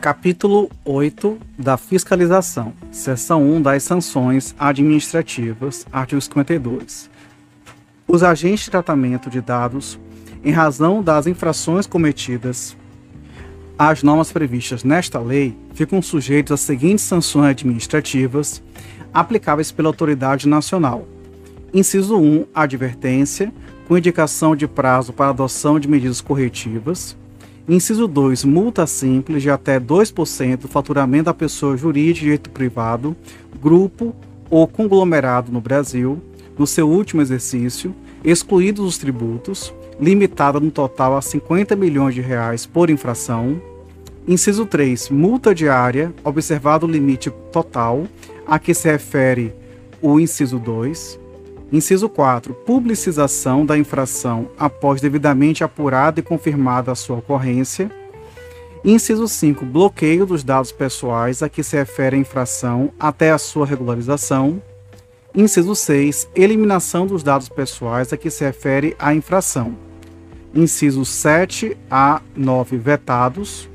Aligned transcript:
Capítulo 0.00 0.70
8 0.84 1.36
da 1.58 1.76
Fiscalização, 1.76 2.72
Seção 2.88 3.42
1 3.42 3.62
das 3.62 3.82
Sanções 3.82 4.54
Administrativas, 4.56 5.84
artigo 5.90 6.20
52. 6.20 7.10
Os 8.06 8.22
agentes 8.22 8.66
de 8.66 8.70
tratamento 8.70 9.28
de 9.28 9.40
dados, 9.40 9.98
em 10.44 10.52
razão 10.52 11.02
das 11.02 11.26
infrações 11.26 11.84
cometidas 11.84 12.76
às 13.76 14.04
normas 14.04 14.30
previstas 14.30 14.84
nesta 14.84 15.18
lei, 15.18 15.58
ficam 15.74 16.00
sujeitos 16.00 16.52
às 16.52 16.60
seguintes 16.60 17.04
sanções 17.04 17.50
administrativas 17.50 18.62
aplicáveis 19.12 19.72
pela 19.72 19.88
autoridade 19.88 20.46
nacional. 20.46 21.08
Inciso 21.74 22.16
1, 22.16 22.46
advertência, 22.54 23.52
com 23.88 23.98
indicação 23.98 24.54
de 24.54 24.68
prazo 24.68 25.12
para 25.12 25.30
adoção 25.30 25.80
de 25.80 25.88
medidas 25.88 26.20
corretivas. 26.20 27.16
Inciso 27.68 28.08
2, 28.08 28.44
multa 28.44 28.86
simples 28.86 29.42
de 29.42 29.50
até 29.50 29.78
2% 29.78 30.56
do 30.56 30.68
faturamento 30.68 31.24
da 31.24 31.34
pessoa 31.34 31.76
jurídica 31.76 32.14
de 32.14 32.20
direito 32.20 32.48
privado, 32.48 33.14
grupo 33.60 34.16
ou 34.48 34.66
conglomerado 34.66 35.52
no 35.52 35.60
Brasil, 35.60 36.18
no 36.58 36.66
seu 36.66 36.88
último 36.88 37.20
exercício, 37.20 37.94
excluídos 38.24 38.86
os 38.86 38.96
tributos, 38.96 39.70
limitada 40.00 40.58
no 40.58 40.70
total 40.70 41.14
a 41.14 41.20
50 41.20 41.76
milhões 41.76 42.14
de 42.14 42.22
reais 42.22 42.64
por 42.64 42.88
infração. 42.88 43.60
Inciso 44.26 44.64
3, 44.64 45.10
multa 45.10 45.54
diária, 45.54 46.14
observado 46.24 46.86
o 46.86 46.90
limite 46.90 47.30
total 47.52 48.06
a 48.46 48.58
que 48.58 48.72
se 48.72 48.90
refere 48.90 49.52
o 50.00 50.18
inciso 50.18 50.58
2. 50.58 51.20
Inciso 51.70 52.08
4. 52.08 52.54
Publicização 52.54 53.64
da 53.64 53.76
infração 53.76 54.48
após 54.58 55.02
devidamente 55.02 55.62
apurada 55.62 56.18
e 56.18 56.22
confirmada 56.22 56.90
a 56.90 56.94
sua 56.94 57.18
ocorrência. 57.18 57.90
Inciso 58.82 59.28
5. 59.28 59.66
Bloqueio 59.66 60.24
dos 60.24 60.42
dados 60.42 60.72
pessoais 60.72 61.42
a 61.42 61.48
que 61.48 61.62
se 61.62 61.76
refere 61.76 62.16
a 62.16 62.18
infração 62.18 62.90
até 62.98 63.30
a 63.30 63.38
sua 63.38 63.66
regularização. 63.66 64.62
Inciso 65.34 65.74
6. 65.74 66.30
Eliminação 66.34 67.06
dos 67.06 67.22
dados 67.22 67.50
pessoais 67.50 68.14
a 68.14 68.16
que 68.16 68.30
se 68.30 68.44
refere 68.44 68.96
a 68.98 69.12
infração. 69.14 69.76
Inciso 70.54 71.04
7 71.04 71.76
a 71.90 72.22
9. 72.34 72.78
Vetados. 72.78 73.68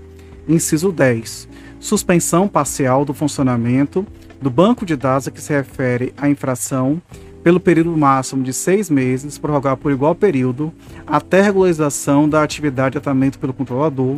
Inciso 0.48 0.92
10. 0.92 1.48
Suspensão 1.80 2.48
parcial 2.48 3.06
do 3.06 3.14
funcionamento 3.14 4.04
do 4.42 4.50
banco 4.50 4.84
de 4.84 4.95
dados 4.95 5.28
a 5.28 5.32
que 5.32 5.42
se 5.42 5.54
refere 5.54 6.12
a 6.17 6.28
infração 6.28 7.00
pelo 7.44 7.59
período 7.59 7.95
máximo 7.95 8.41
de 8.41 8.53
seis 8.53 8.89
meses, 8.89 9.38
prorrogar 9.38 9.75
por 9.75 9.91
igual 9.91 10.16
período, 10.16 10.72
até 11.05 11.41
regularização 11.41 12.27
da 12.27 12.41
atividade 12.41 12.94
de 12.95 13.02
tratamento 13.02 13.38
pelo 13.38 13.53
controlador. 13.53 14.17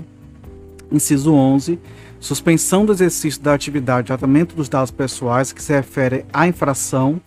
Inciso 0.91 1.33
11. 1.33 1.79
Suspensão 2.19 2.85
do 2.85 2.93
exercício 2.93 3.41
da 3.41 3.53
atividade 3.53 4.03
de 4.03 4.07
tratamento 4.07 4.55
dos 4.55 4.69
dados 4.69 4.91
pessoais 4.91 5.51
que 5.51 5.61
se 5.61 5.73
refere 5.73 6.25
à 6.31 6.47
infração 6.47 7.19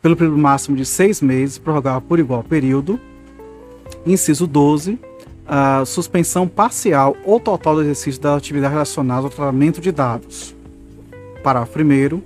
pelo 0.00 0.16
período 0.16 0.38
máximo 0.38 0.76
de 0.76 0.84
seis 0.84 1.20
meses, 1.20 1.58
prorrogar 1.58 2.00
por 2.00 2.20
igual 2.20 2.44
período. 2.44 2.98
Inciso 4.06 4.46
12. 4.46 4.98
A 5.46 5.84
suspensão 5.84 6.46
parcial 6.46 7.16
ou 7.24 7.40
total 7.40 7.74
do 7.74 7.82
exercício 7.82 8.20
da 8.20 8.36
atividade 8.36 8.72
relacionada 8.72 9.26
ao 9.26 9.30
tratamento 9.30 9.80
de 9.80 9.90
dados. 9.90 10.54
Parágrafo 11.42 11.78
1 11.80 12.22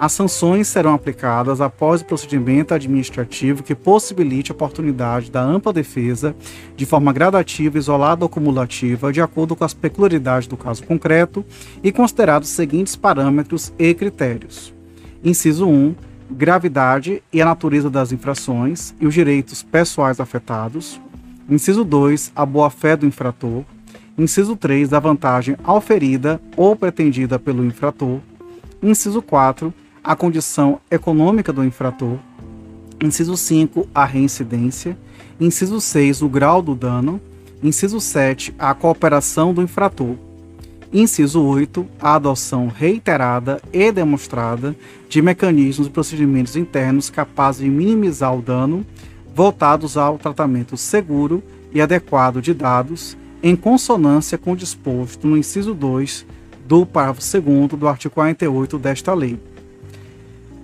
as 0.00 0.12
sanções 0.12 0.66
serão 0.66 0.94
aplicadas 0.94 1.60
após 1.60 2.00
o 2.00 2.06
procedimento 2.06 2.72
administrativo 2.72 3.62
que 3.62 3.74
possibilite 3.74 4.50
a 4.50 4.54
oportunidade 4.54 5.30
da 5.30 5.42
ampla 5.42 5.74
defesa 5.74 6.34
de 6.74 6.86
forma 6.86 7.12
gradativa, 7.12 7.76
isolada 7.76 8.24
ou 8.24 8.28
cumulativa, 8.30 9.12
de 9.12 9.20
acordo 9.20 9.54
com 9.54 9.62
as 9.62 9.74
peculiaridades 9.74 10.48
do 10.48 10.56
caso 10.56 10.84
concreto 10.84 11.44
e 11.82 11.92
considerados 11.92 12.48
os 12.48 12.54
seguintes 12.54 12.96
parâmetros 12.96 13.74
e 13.78 13.92
critérios. 13.92 14.72
Inciso 15.22 15.68
1. 15.68 15.94
Gravidade 16.30 17.22
e 17.30 17.42
a 17.42 17.44
natureza 17.44 17.90
das 17.90 18.10
infrações 18.10 18.94
e 18.98 19.06
os 19.06 19.12
direitos 19.12 19.62
pessoais 19.62 20.18
afetados. 20.18 20.98
Inciso 21.46 21.84
2. 21.84 22.32
A 22.34 22.46
boa-fé 22.46 22.96
do 22.96 23.04
infrator. 23.04 23.64
Inciso 24.16 24.56
3. 24.56 24.94
A 24.94 24.98
vantagem 24.98 25.58
auferida 25.62 26.40
ou 26.56 26.74
pretendida 26.74 27.38
pelo 27.38 27.66
infrator. 27.66 28.20
Inciso 28.82 29.20
4 29.20 29.74
a 30.02 30.16
condição 30.16 30.80
econômica 30.90 31.52
do 31.52 31.64
infrator. 31.64 32.18
Inciso 33.02 33.36
5, 33.36 33.88
a 33.94 34.04
reincidência. 34.04 34.96
Inciso 35.40 35.80
6, 35.80 36.22
o 36.22 36.28
grau 36.28 36.60
do 36.62 36.74
dano. 36.74 37.20
Inciso 37.62 38.00
7, 38.00 38.54
a 38.58 38.74
cooperação 38.74 39.52
do 39.52 39.62
infrator. 39.62 40.16
Inciso 40.92 41.42
8, 41.42 41.86
a 42.00 42.14
adoção 42.14 42.66
reiterada 42.66 43.62
e 43.72 43.92
demonstrada 43.92 44.74
de 45.08 45.22
mecanismos 45.22 45.86
e 45.86 45.90
procedimentos 45.90 46.56
internos 46.56 47.08
capazes 47.08 47.62
de 47.62 47.70
minimizar 47.70 48.36
o 48.36 48.42
dano, 48.42 48.84
voltados 49.34 49.96
ao 49.96 50.18
tratamento 50.18 50.76
seguro 50.76 51.42
e 51.72 51.80
adequado 51.80 52.42
de 52.42 52.52
dados, 52.52 53.16
em 53.42 53.54
consonância 53.54 54.36
com 54.36 54.52
o 54.52 54.56
disposto 54.56 55.26
no 55.26 55.36
inciso 55.36 55.74
2 55.74 56.26
do 56.66 56.84
parágrafo 56.84 57.20
2 57.40 57.68
do 57.78 57.88
artigo 57.88 58.14
48 58.14 58.78
desta 58.78 59.14
lei. 59.14 59.38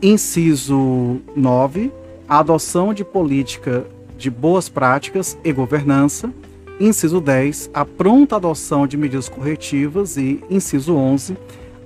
Inciso 0.02 1.20
9. 1.34 1.90
A 2.28 2.40
adoção 2.40 2.92
de 2.92 3.02
política 3.02 3.86
de 4.18 4.30
boas 4.30 4.68
práticas 4.68 5.38
e 5.42 5.52
governança. 5.52 6.30
Inciso 6.78 7.18
10. 7.18 7.70
A 7.72 7.84
pronta 7.84 8.36
adoção 8.36 8.86
de 8.86 8.96
medidas 8.96 9.28
corretivas. 9.28 10.18
E, 10.18 10.44
inciso 10.50 10.94
11. 10.94 11.36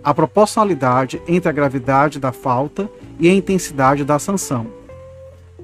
A 0.02 0.12
proporcionalidade 0.12 1.22
entre 1.28 1.48
a 1.48 1.52
gravidade 1.52 2.18
da 2.18 2.32
falta 2.32 2.90
e 3.18 3.28
a 3.28 3.32
intensidade 3.32 4.04
da 4.04 4.18
sanção. 4.18 4.66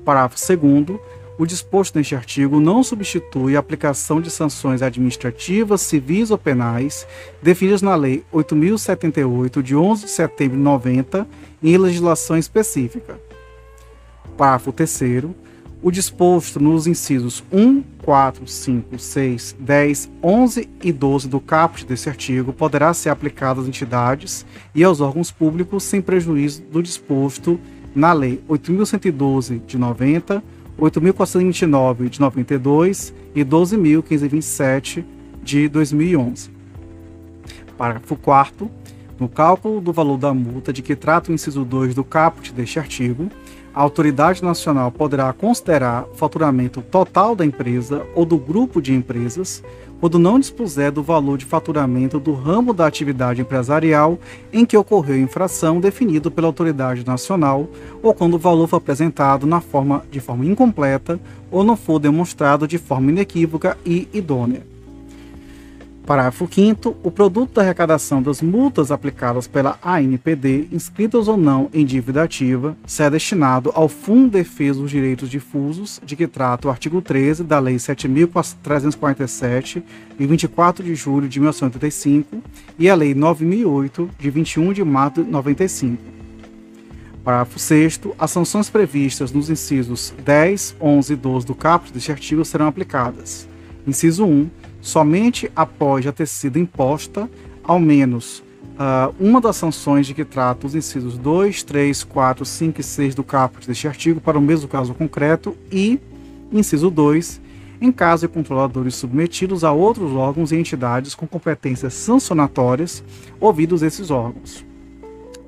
Parágrafo 0.04 0.36
2. 0.56 1.00
O 1.38 1.44
disposto 1.44 1.96
neste 1.96 2.14
artigo 2.14 2.60
não 2.60 2.82
substitui 2.82 3.56
a 3.56 3.60
aplicação 3.60 4.22
de 4.22 4.30
sanções 4.30 4.80
administrativas, 4.80 5.82
civis 5.82 6.30
ou 6.30 6.38
penais 6.38 7.06
definidas 7.42 7.82
na 7.82 7.94
Lei 7.94 8.24
8078 8.32 9.62
de 9.62 9.76
11 9.76 10.04
de 10.06 10.10
setembro 10.10 10.56
de 10.56 10.62
90 10.62 11.26
em 11.62 11.76
legislação 11.76 12.38
específica. 12.38 13.20
Parágrafo 14.36 14.72
3 14.72 15.24
o 15.82 15.90
disposto 15.90 16.58
nos 16.58 16.86
incisos 16.86 17.44
1, 17.52 17.82
4, 18.02 18.46
5, 18.48 18.98
6, 18.98 19.56
10, 19.60 20.10
11 20.22 20.68
e 20.82 20.90
12 20.90 21.28
do 21.28 21.38
caput 21.38 21.84
desse 21.84 22.08
artigo 22.08 22.52
poderá 22.52 22.94
ser 22.94 23.10
aplicado 23.10 23.60
às 23.60 23.68
entidades 23.68 24.46
e 24.74 24.82
aos 24.82 25.02
órgãos 25.02 25.30
públicos 25.30 25.84
sem 25.84 26.00
prejuízo 26.00 26.62
do 26.62 26.82
disposto 26.82 27.60
na 27.94 28.12
Lei 28.12 28.42
8.112 28.48 29.64
de 29.66 29.78
90, 29.78 30.42
8.429 30.78 32.08
de 32.08 32.20
92 32.20 33.14
e 33.34 33.44
12.527 33.44 35.04
de 35.42 35.68
2011. 35.68 36.50
Parágrafo 37.76 38.16
4 38.16 38.70
no 39.18 39.28
cálculo 39.28 39.80
do 39.80 39.92
valor 39.92 40.18
da 40.18 40.34
multa 40.34 40.72
de 40.72 40.82
que 40.82 40.94
trata 40.94 41.30
o 41.30 41.34
inciso 41.34 41.64
2 41.64 41.94
do 41.94 42.04
caput 42.04 42.52
deste 42.52 42.78
artigo, 42.78 43.30
a 43.76 43.82
autoridade 43.82 44.42
nacional 44.42 44.90
poderá 44.90 45.30
considerar 45.34 46.06
o 46.10 46.14
faturamento 46.14 46.80
total 46.80 47.36
da 47.36 47.44
empresa 47.44 48.06
ou 48.14 48.24
do 48.24 48.38
grupo 48.38 48.80
de 48.80 48.94
empresas 48.94 49.62
quando 50.00 50.18
não 50.18 50.40
dispuser 50.40 50.90
do 50.90 51.02
valor 51.02 51.36
de 51.36 51.44
faturamento 51.44 52.18
do 52.18 52.32
ramo 52.32 52.72
da 52.72 52.86
atividade 52.86 53.42
empresarial 53.42 54.18
em 54.50 54.64
que 54.64 54.78
ocorreu 54.78 55.16
a 55.16 55.18
infração 55.18 55.78
definido 55.78 56.30
pela 56.30 56.46
autoridade 56.46 57.04
nacional 57.06 57.68
ou 58.02 58.14
quando 58.14 58.34
o 58.34 58.38
valor 58.38 58.66
for 58.66 58.76
apresentado 58.76 59.46
na 59.46 59.60
forma 59.60 60.02
de 60.10 60.20
forma 60.20 60.46
incompleta 60.46 61.20
ou 61.50 61.62
não 61.62 61.76
for 61.76 61.98
demonstrado 61.98 62.66
de 62.66 62.78
forma 62.78 63.10
inequívoca 63.10 63.76
e 63.84 64.08
idônea. 64.10 64.75
Parágrafo 66.06 66.48
5 66.48 66.96
O 67.02 67.10
produto 67.10 67.54
da 67.54 67.62
arrecadação 67.62 68.22
das 68.22 68.40
multas 68.40 68.92
aplicadas 68.92 69.48
pela 69.48 69.76
ANPD, 69.82 70.68
inscritas 70.70 71.26
ou 71.26 71.36
não 71.36 71.68
em 71.74 71.84
dívida 71.84 72.22
ativa, 72.22 72.76
será 72.86 73.08
destinado 73.08 73.72
ao 73.74 73.88
Fundo 73.88 74.30
de 74.30 74.38
Defesa 74.38 74.80
dos 74.80 74.92
Direitos 74.92 75.28
Difusos, 75.28 76.00
de 76.06 76.14
que 76.14 76.28
trata 76.28 76.68
o 76.68 76.70
artigo 76.70 77.02
13 77.02 77.42
da 77.42 77.58
Lei 77.58 77.74
7.347, 77.74 79.82
de 80.16 80.26
24 80.26 80.84
de 80.84 80.94
julho 80.94 81.28
de 81.28 81.40
1985, 81.40 82.40
e 82.78 82.88
a 82.88 82.94
Lei 82.94 83.12
9.008, 83.12 84.08
de 84.16 84.30
21 84.30 84.72
de 84.74 84.84
março 84.84 85.24
de 85.24 85.30
95. 85.30 86.00
Parágrafo 87.24 87.58
6 87.58 88.00
As 88.16 88.30
sanções 88.30 88.70
previstas 88.70 89.32
nos 89.32 89.50
incisos 89.50 90.14
10, 90.24 90.76
11 90.80 91.12
e 91.12 91.16
12 91.16 91.46
do 91.46 91.54
caput 91.56 91.92
deste 91.92 92.12
artigo 92.12 92.44
serão 92.44 92.68
aplicadas. 92.68 93.48
Inciso 93.84 94.24
1 94.24 94.48
somente 94.86 95.50
após 95.56 96.04
já 96.04 96.12
ter 96.12 96.28
sido 96.28 96.60
imposta 96.60 97.28
ao 97.64 97.80
menos 97.80 98.38
uh, 98.38 99.12
uma 99.18 99.40
das 99.40 99.56
sanções 99.56 100.06
de 100.06 100.14
que 100.14 100.24
trata 100.24 100.64
os 100.64 100.76
incisos 100.76 101.18
2, 101.18 101.64
3, 101.64 102.04
4, 102.04 102.44
5 102.44 102.80
e 102.80 102.84
6 102.84 103.14
do 103.16 103.24
caput 103.24 103.66
deste 103.66 103.88
artigo 103.88 104.20
para 104.20 104.38
o 104.38 104.40
mesmo 104.40 104.68
caso 104.68 104.94
concreto 104.94 105.56
e, 105.72 105.98
inciso 106.52 106.88
2, 106.88 107.40
em 107.80 107.90
caso 107.90 108.28
de 108.28 108.32
controladores 108.32 108.94
submetidos 108.94 109.64
a 109.64 109.72
outros 109.72 110.12
órgãos 110.12 110.52
e 110.52 110.56
entidades 110.56 111.16
com 111.16 111.26
competências 111.26 111.92
sancionatórias, 111.92 113.02
ouvidos 113.40 113.82
esses 113.82 114.12
órgãos. 114.12 114.64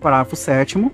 Parágrafo 0.01 0.35
7. 0.35 0.91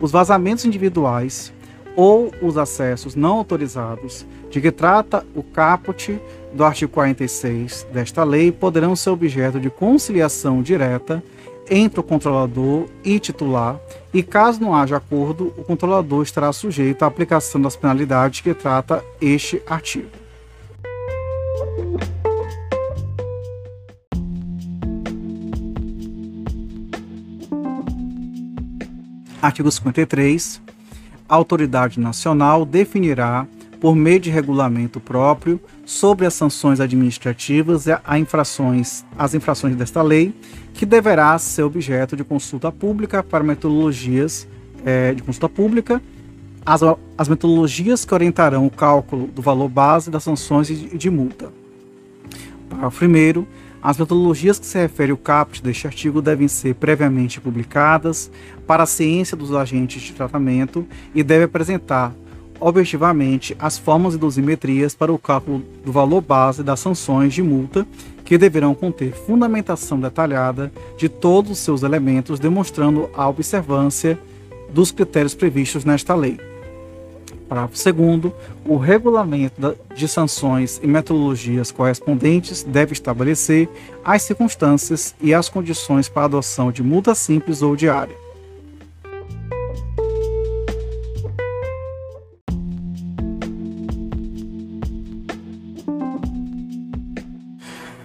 Os 0.00 0.10
vazamentos 0.10 0.64
individuais 0.64 1.52
ou 1.94 2.32
os 2.42 2.58
acessos 2.58 3.14
não 3.14 3.38
autorizados 3.38 4.26
de 4.54 4.60
que 4.60 4.70
trata 4.70 5.26
o 5.34 5.42
caput 5.42 6.16
do 6.52 6.64
artigo 6.64 6.92
46 6.92 7.88
desta 7.92 8.22
lei 8.22 8.52
poderão 8.52 8.94
ser 8.94 9.10
objeto 9.10 9.58
de 9.58 9.68
conciliação 9.68 10.62
direta 10.62 11.20
entre 11.68 11.98
o 11.98 12.04
controlador 12.04 12.86
e 13.02 13.18
titular, 13.18 13.80
e 14.12 14.22
caso 14.22 14.60
não 14.60 14.72
haja 14.72 14.98
acordo, 14.98 15.52
o 15.56 15.64
controlador 15.64 16.22
estará 16.22 16.52
sujeito 16.52 17.02
à 17.02 17.06
aplicação 17.06 17.60
das 17.60 17.74
penalidades 17.74 18.42
que 18.42 18.54
trata 18.54 19.02
este 19.20 19.60
artigo. 19.66 20.06
Artigo 29.42 29.68
53. 29.70 30.62
A 31.28 31.34
autoridade 31.34 31.98
nacional 31.98 32.64
definirá, 32.64 33.48
por 33.84 33.94
meio 33.94 34.18
de 34.18 34.30
regulamento 34.30 34.98
próprio, 34.98 35.60
sobre 35.84 36.24
as 36.24 36.32
sanções 36.32 36.80
administrativas 36.80 37.84
a 38.02 38.18
infrações, 38.18 39.04
as 39.18 39.34
infrações 39.34 39.76
desta 39.76 40.00
lei, 40.00 40.34
que 40.72 40.86
deverá 40.86 41.38
ser 41.38 41.64
objeto 41.64 42.16
de 42.16 42.24
consulta 42.24 42.72
pública 42.72 43.22
para 43.22 43.44
metodologias 43.44 44.48
é, 44.86 45.12
de 45.12 45.22
consulta 45.22 45.50
pública, 45.50 46.00
as, 46.64 46.80
as 47.18 47.28
metodologias 47.28 48.06
que 48.06 48.14
orientarão 48.14 48.64
o 48.64 48.70
cálculo 48.70 49.26
do 49.26 49.42
valor 49.42 49.68
base 49.68 50.10
das 50.10 50.24
sanções 50.24 50.70
e 50.70 50.76
de, 50.76 50.96
de 50.96 51.10
multa. 51.10 51.52
Parágrafo 52.70 53.04
1 53.04 53.44
as 53.82 53.98
metodologias 53.98 54.58
que 54.58 54.64
se 54.64 54.78
refere 54.78 55.12
o 55.12 55.16
caput 55.18 55.62
deste 55.62 55.86
artigo 55.86 56.22
devem 56.22 56.48
ser 56.48 56.74
previamente 56.74 57.38
publicadas 57.38 58.30
para 58.66 58.84
a 58.84 58.86
ciência 58.86 59.36
dos 59.36 59.54
agentes 59.54 60.00
de 60.00 60.14
tratamento 60.14 60.86
e 61.14 61.22
devem 61.22 61.44
apresentar 61.44 62.14
objetivamente 62.64 63.54
as 63.58 63.76
formas 63.76 64.14
e 64.14 64.18
dosimetrias 64.18 64.94
para 64.94 65.12
o 65.12 65.18
cálculo 65.18 65.62
do 65.84 65.92
valor 65.92 66.22
base 66.22 66.62
das 66.62 66.80
sanções 66.80 67.34
de 67.34 67.42
multa, 67.42 67.86
que 68.24 68.38
deverão 68.38 68.74
conter 68.74 69.12
fundamentação 69.12 70.00
detalhada 70.00 70.72
de 70.96 71.06
todos 71.06 71.50
os 71.50 71.58
seus 71.58 71.82
elementos, 71.82 72.40
demonstrando 72.40 73.10
a 73.14 73.28
observância 73.28 74.18
dos 74.70 74.90
critérios 74.90 75.34
previstos 75.34 75.84
nesta 75.84 76.14
lei. 76.14 76.40
Parágrafo 77.46 77.92
2. 77.92 78.32
O 78.64 78.78
regulamento 78.78 79.76
de 79.94 80.08
sanções 80.08 80.80
e 80.82 80.86
metodologias 80.86 81.70
correspondentes 81.70 82.62
deve 82.62 82.94
estabelecer 82.94 83.68
as 84.02 84.22
circunstâncias 84.22 85.14
e 85.20 85.34
as 85.34 85.50
condições 85.50 86.08
para 86.08 86.22
a 86.22 86.24
adoção 86.24 86.72
de 86.72 86.82
multa 86.82 87.14
simples 87.14 87.60
ou 87.60 87.76
diária. 87.76 88.23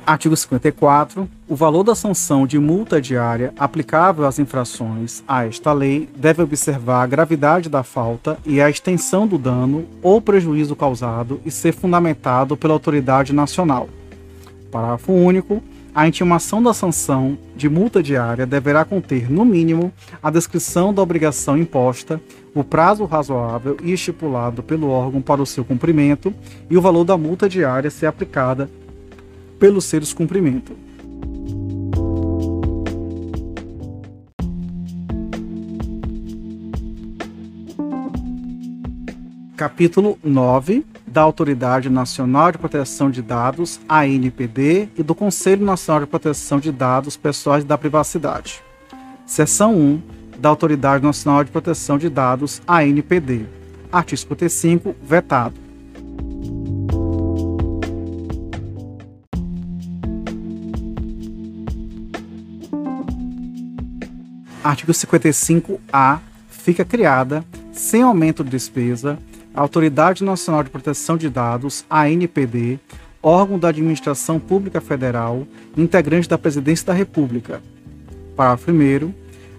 Artigo 0.10 0.36
54. 0.36 1.30
O 1.48 1.56
valor 1.56 1.84
da 1.84 1.94
sanção 1.94 2.48
de 2.48 2.58
multa 2.58 3.00
diária 3.00 3.54
aplicável 3.60 4.26
às 4.26 4.40
infrações 4.40 5.24
a 5.28 5.46
esta 5.46 5.72
lei 5.72 6.10
deve 6.16 6.42
observar 6.42 7.04
a 7.04 7.06
gravidade 7.06 7.70
da 7.70 7.84
falta 7.84 8.36
e 8.44 8.60
a 8.60 8.68
extensão 8.68 9.28
do 9.28 9.38
dano 9.38 9.86
ou 10.02 10.20
prejuízo 10.20 10.76
causado 10.76 11.40
e 11.46 11.52
ser 11.52 11.74
fundamentado 11.74 12.58
pela 12.58 12.74
autoridade 12.74 13.34
nacional. 13.34 13.88
Parágrafo 14.72 15.14
único. 15.14 15.62
A 15.94 16.08
intimação 16.08 16.62
da 16.62 16.74
sanção 16.74 17.38
de 17.56 17.70
multa 17.70 18.02
diária 18.02 18.48
deverá 18.48 18.86
conter, 18.86 19.30
no 19.30 19.46
mínimo, 19.46 19.92
a 20.24 20.32
descrição 20.32 20.92
da 20.94 21.04
obrigação 21.04 21.58
imposta, 21.58 22.20
o 22.56 22.64
prazo 22.64 23.06
razoável 23.06 23.78
e 23.84 23.92
estipulado 23.92 24.64
pelo 24.64 24.90
órgão 24.90 25.22
para 25.22 25.42
o 25.42 25.46
seu 25.46 25.64
cumprimento 25.64 26.34
e 26.70 26.78
o 26.78 26.82
valor 26.82 27.04
da 27.04 27.18
multa 27.18 27.48
diária 27.48 27.92
ser 27.92 28.08
aplicada 28.08 28.70
pelo 29.60 29.82
seu 29.82 30.00
descumprimento. 30.00 30.76
Capítulo 39.58 40.18
9 40.24 40.86
da 41.06 41.22
Autoridade 41.22 41.90
Nacional 41.90 42.52
de 42.52 42.58
Proteção 42.58 43.12
de 43.12 43.22
Dados, 43.22 43.80
ANPD, 43.90 44.90
e 44.98 45.04
do 45.04 45.14
Conselho 45.14 45.66
Nacional 45.66 46.02
de 46.02 46.08
Proteção 46.08 46.60
de 46.60 46.72
Dados 46.72 47.18
Pessoais 47.18 47.64
da 47.66 47.78
Privacidade. 47.78 48.62
Seção 49.26 49.76
1 49.76 50.02
da 50.40 50.50
Autoridade 50.50 51.04
Nacional 51.04 51.44
de 51.44 51.52
Proteção 51.52 51.98
de 51.98 52.10
Dados, 52.10 52.62
ANPD. 52.68 53.46
Artigo 53.92 54.20
55, 54.22 54.96
vetado. 55.04 55.69
Artigo 64.64 64.92
55-A. 64.92 66.20
Fica 66.50 66.84
criada, 66.84 67.46
sem 67.72 68.02
aumento 68.02 68.44
de 68.44 68.50
despesa, 68.50 69.18
a 69.56 69.62
Autoridade 69.62 70.24
Nacional 70.24 70.64
de 70.64 70.70
Proteção 70.70 71.16
de 71.16 71.30
Dados, 71.30 71.86
ANPD, 71.90 72.78
órgão 73.24 73.58
da 73.58 73.70
Administração 73.70 74.38
Pública 74.40 74.82
Federal, 74.82 75.48
integrante 75.78 76.28
da 76.28 76.38
Presidência 76.38 76.88
da 76.88 76.94
República. 76.94 77.62
Parágrafo 78.36 78.72
1. 78.72 79.14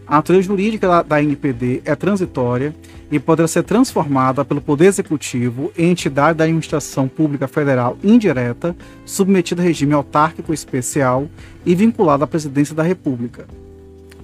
A 0.07 0.17
natureza 0.17 0.49
jurídica 0.49 0.87
da, 0.87 1.03
da 1.03 1.17
ANPD 1.17 1.81
é 1.85 1.95
transitória 1.95 2.75
e 3.11 3.19
poderá 3.19 3.49
ser 3.49 3.63
transformada 3.63 4.45
pelo 4.45 4.61
Poder 4.61 4.87
Executivo 4.87 5.73
em 5.79 5.91
entidade 5.91 6.39
da 6.39 6.45
Administração 6.45 7.09
Pública 7.09 7.49
Federal 7.49 7.97
indireta, 8.05 8.77
submetida 9.07 9.63
a 9.63 9.65
regime 9.65 9.95
autárquico 9.95 10.53
especial 10.53 11.27
e 11.65 11.75
vinculada 11.75 12.25
à 12.25 12.27
Presidência 12.27 12.75
da 12.75 12.83
República. 12.83 13.47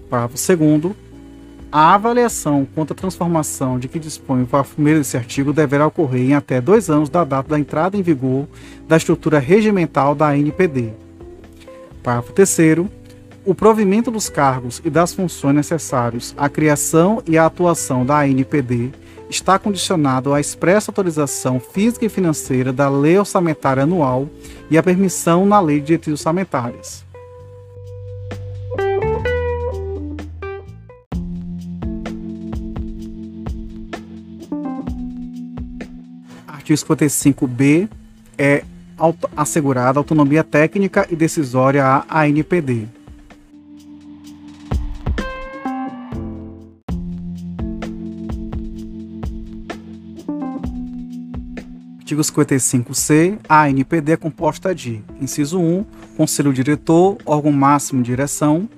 Parágrafo 0.08 0.36
2 0.56 0.94
a 1.70 1.94
avaliação 1.94 2.66
quanto 2.74 2.92
à 2.92 2.96
transformação 2.96 3.78
de 3.78 3.88
que 3.88 3.98
dispõe 3.98 4.42
o 4.42 4.46
parágrafo 4.46 4.80
1 4.80 4.84
desse 4.84 5.16
artigo 5.16 5.52
deverá 5.52 5.86
ocorrer 5.86 6.30
em 6.30 6.34
até 6.34 6.60
dois 6.60 6.88
anos 6.88 7.08
da 7.08 7.24
data 7.24 7.50
da 7.50 7.58
entrada 7.58 7.96
em 7.96 8.02
vigor 8.02 8.46
da 8.86 8.96
estrutura 8.96 9.38
regimental 9.38 10.14
da 10.14 10.28
ANPD. 10.28 10.92
Parágrafo 12.02 12.32
3 12.32 12.86
o 13.44 13.54
provimento 13.54 14.10
dos 14.10 14.28
cargos 14.28 14.82
e 14.84 14.90
das 14.90 15.14
funções 15.14 15.54
necessários 15.54 16.34
à 16.36 16.48
criação 16.48 17.22
e 17.26 17.38
à 17.38 17.46
atuação 17.46 18.04
da 18.04 18.18
ANPD 18.20 18.90
está 19.30 19.58
condicionado 19.58 20.34
à 20.34 20.40
expressa 20.40 20.90
autorização 20.90 21.60
física 21.60 22.04
e 22.04 22.08
financeira 22.08 22.72
da 22.72 22.88
Lei 22.88 23.18
Orçamentária 23.18 23.84
Anual 23.84 24.28
e 24.68 24.76
à 24.76 24.82
permissão 24.82 25.46
na 25.46 25.60
Lei 25.60 25.78
de 25.78 25.86
Diretrizes 25.86 26.20
Orçamentárias. 26.20 27.05
Artigo 36.66 36.94
55b 36.94 37.88
é 38.36 38.64
assegurada 39.36 40.00
autonomia 40.00 40.42
técnica 40.42 41.06
e 41.08 41.14
decisória 41.14 41.84
à 41.84 42.22
ANPD. 42.22 42.88
Artigo 52.00 52.22
55c. 52.22 53.38
A 53.48 53.64
ANPD 53.64 54.12
é 54.12 54.16
composta 54.16 54.74
de: 54.74 55.04
inciso 55.20 55.60
1, 55.60 55.84
Conselho 56.16 56.52
Diretor, 56.52 57.18
órgão 57.24 57.52
máximo 57.52 58.02
de 58.02 58.10
direção. 58.10 58.68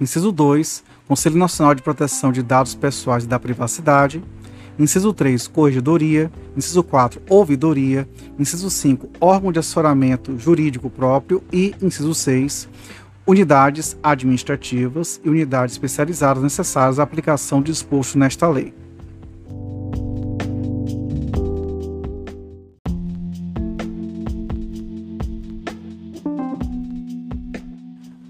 Inciso 0.00 0.32
2, 0.32 0.84
Conselho 1.08 1.36
Nacional 1.36 1.74
de 1.74 1.82
Proteção 1.82 2.32
de 2.32 2.42
Dados 2.42 2.74
Pessoais 2.74 3.24
e 3.24 3.26
da 3.26 3.38
Privacidade. 3.38 4.22
Inciso 4.78 5.12
3, 5.12 5.48
corregedoria. 5.48 6.30
Inciso 6.56 6.82
4, 6.82 7.22
ouvidoria. 7.28 8.08
Inciso 8.38 8.70
5, 8.70 9.08
órgão 9.20 9.50
de 9.50 9.58
assessoramento 9.58 10.38
jurídico 10.38 10.90
próprio. 10.90 11.42
E, 11.52 11.74
inciso 11.80 12.14
6, 12.14 12.68
unidades 13.26 13.96
administrativas 14.02 15.20
e 15.24 15.28
unidades 15.28 15.74
especializadas 15.74 16.42
necessárias 16.42 16.98
à 16.98 17.02
aplicação 17.02 17.62
disposto 17.62 18.18
nesta 18.18 18.48
lei. 18.48 18.72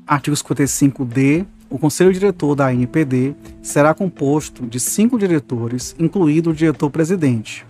Artigo 0.06 0.36
55D 0.36 1.44
o 1.68 1.78
conselho 1.78 2.12
diretor 2.12 2.54
da 2.54 2.66
ANPD 2.66 3.35
será 3.62 3.92
composto 3.92 4.66
de 4.66 4.78
cinco 4.78 5.18
diretores, 5.18 5.94
incluído 5.99 6.50
o 6.50 6.54
diretor-presidente. 6.54 7.66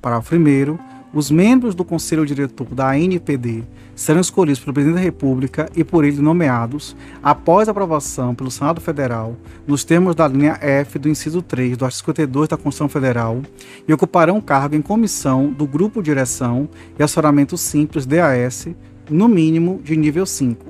Parágrafo 0.00 0.34
1. 0.34 0.78
Os 1.12 1.30
membros 1.30 1.74
do 1.74 1.84
Conselho 1.84 2.26
Diretor 2.26 2.66
da 2.74 2.90
ANPD 2.90 3.62
serão 3.94 4.20
escolhidos 4.20 4.60
pelo 4.60 4.74
Presidente 4.74 4.96
da 4.96 5.02
República 5.02 5.68
e 5.74 5.82
por 5.82 6.04
ele 6.04 6.20
nomeados, 6.20 6.94
após 7.22 7.68
aprovação 7.68 8.34
pelo 8.34 8.50
Senado 8.50 8.80
Federal, 8.80 9.34
nos 9.66 9.82
termos 9.82 10.14
da 10.14 10.28
linha 10.28 10.58
F 10.60 10.98
do 10.98 11.08
inciso 11.08 11.40
3 11.40 11.76
do 11.78 11.86
artigo 11.86 12.00
52 12.00 12.48
da 12.48 12.56
Constituição 12.56 12.88
Federal, 12.88 13.40
e 13.88 13.92
ocuparão 13.94 14.40
cargo 14.40 14.74
em 14.74 14.82
comissão 14.82 15.48
do 15.48 15.66
Grupo 15.66 16.02
Direção 16.02 16.68
e 16.98 17.02
Assessoramento 17.02 17.56
Simples 17.56 18.04
DAS, 18.04 18.68
no 19.08 19.26
mínimo 19.26 19.80
de 19.82 19.96
nível 19.96 20.26
5. 20.26 20.66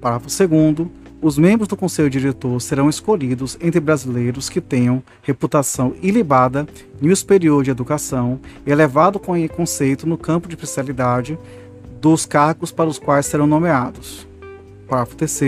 Parágrafo 0.00 0.28
2 0.28 0.99
os 1.22 1.36
membros 1.36 1.68
do 1.68 1.76
conselho 1.76 2.08
diretor 2.08 2.60
serão 2.60 2.88
escolhidos 2.88 3.58
entre 3.60 3.78
brasileiros 3.78 4.48
que 4.48 4.60
tenham 4.60 5.02
reputação 5.22 5.94
ilibada 6.02 6.66
nível 7.00 7.16
superior 7.16 7.62
de 7.62 7.70
educação 7.70 8.40
elevado 8.66 9.20
conceito 9.20 10.06
no 10.06 10.16
campo 10.16 10.48
de 10.48 10.54
especialidade 10.54 11.38
dos 12.00 12.24
cargos 12.24 12.72
para 12.72 12.88
os 12.88 12.98
quais 12.98 13.26
serão 13.26 13.46
nomeados. 13.46 14.26
Parágrafo 14.88 15.16
3 15.16 15.40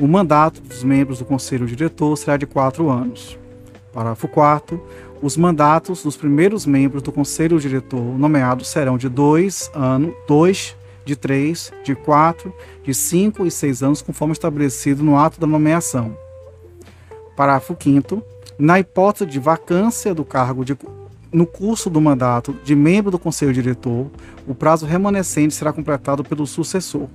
o 0.00 0.08
mandato 0.08 0.60
dos 0.60 0.82
membros 0.82 1.20
do 1.20 1.24
conselho 1.24 1.66
diretor 1.66 2.16
será 2.16 2.36
de 2.36 2.46
quatro 2.46 2.90
anos. 2.90 3.38
Parágrafo 3.92 4.26
4 4.26 4.82
os 5.22 5.36
mandatos 5.36 6.02
dos 6.02 6.16
primeiros 6.16 6.66
membros 6.66 7.02
do 7.02 7.12
conselho 7.12 7.58
diretor 7.60 8.02
nomeados 8.18 8.68
serão 8.68 8.98
de 8.98 9.08
dois 9.08 9.70
anos, 9.74 10.12
dois 10.26 10.76
de 11.04 11.16
3, 11.16 11.72
de 11.84 11.94
4, 11.94 12.52
de 12.82 12.94
5 12.94 13.46
e 13.46 13.50
6 13.50 13.82
anos, 13.82 14.02
conforme 14.02 14.32
estabelecido 14.32 15.02
no 15.02 15.18
ato 15.18 15.40
da 15.40 15.46
nomeação. 15.46 16.16
Parágrafo 17.36 17.76
5 17.78 18.22
Na 18.58 18.78
hipótese 18.78 19.26
de 19.26 19.38
vacância 19.38 20.14
do 20.14 20.24
cargo 20.24 20.64
de, 20.64 20.76
no 21.32 21.46
curso 21.46 21.90
do 21.90 22.00
mandato 22.00 22.54
de 22.64 22.74
membro 22.74 23.10
do 23.10 23.18
Conselho 23.18 23.52
Diretor, 23.52 24.10
o 24.46 24.54
prazo 24.54 24.86
remanescente 24.86 25.54
será 25.54 25.72
completado 25.72 26.22
pelo 26.22 26.46
sucessor. 26.46 27.08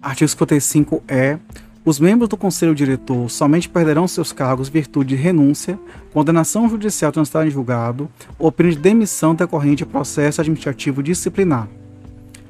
Artigo 0.00 0.30
55-E 0.30 1.38
os 1.84 2.00
membros 2.00 2.30
do 2.30 2.36
Conselho 2.36 2.74
Diretor 2.74 3.30
somente 3.30 3.68
perderão 3.68 4.08
seus 4.08 4.32
cargos 4.32 4.70
virtude 4.70 5.10
de 5.10 5.22
renúncia, 5.22 5.78
condenação 6.14 6.66
judicial 6.66 7.12
transitada 7.12 7.46
em 7.46 7.50
julgado 7.50 8.08
ou 8.38 8.50
pena 8.50 8.70
de 8.70 8.78
demissão 8.78 9.34
decorrente 9.34 9.84
de 9.84 9.86
processo 9.86 10.40
administrativo 10.40 11.02
disciplinar. 11.02 11.68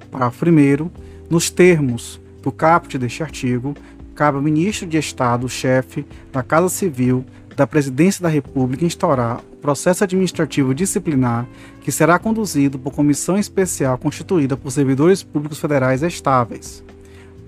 Parágrafo 0.09 0.45
1. 0.47 0.91
Nos 1.29 1.51
termos 1.51 2.21
do 2.43 2.53
caput 2.53 2.97
deste 2.97 3.25
artigo, 3.25 3.75
cabe 4.15 4.37
ao 4.37 4.43
Ministro 4.43 4.87
de 4.87 4.99
Estado, 4.99 5.49
chefe 5.49 6.07
da 6.33 6.43
Casa 6.43 6.69
Civil 6.69 7.25
da 7.57 7.67
Presidência 7.67 8.23
da 8.23 8.29
República, 8.29 8.85
instaurar 8.85 9.41
o 9.53 9.57
processo 9.57 10.05
administrativo 10.05 10.75
disciplinar 10.75 11.47
que 11.81 11.91
será 11.91 12.19
conduzido 12.19 12.79
por 12.79 12.93
comissão 12.93 13.37
especial 13.37 13.99
constituída 13.99 14.57
por 14.57 14.71
servidores 14.71 15.23
públicos 15.23 15.59
federais 15.59 16.03
estáveis. 16.03 16.85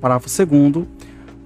Parágrafo 0.00 0.28
2 0.28 0.86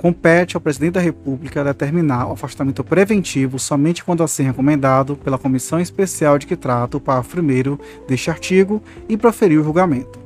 compete 0.00 0.56
ao 0.56 0.62
presidente 0.62 0.94
da 0.94 1.00
República 1.00 1.62
determinar 1.62 2.26
o 2.26 2.32
afastamento 2.32 2.82
preventivo 2.82 3.58
somente 3.58 4.02
quando 4.02 4.22
assim 4.22 4.44
recomendado 4.44 5.14
pela 5.14 5.36
comissão 5.36 5.78
especial 5.78 6.38
de 6.38 6.46
que 6.46 6.56
trata 6.56 6.96
o 6.96 7.00
parágrafo 7.00 7.38
1 7.38 8.06
deste 8.08 8.30
artigo 8.30 8.82
e 9.06 9.16
proferir 9.18 9.60
o 9.60 9.62
julgamento. 9.62 10.18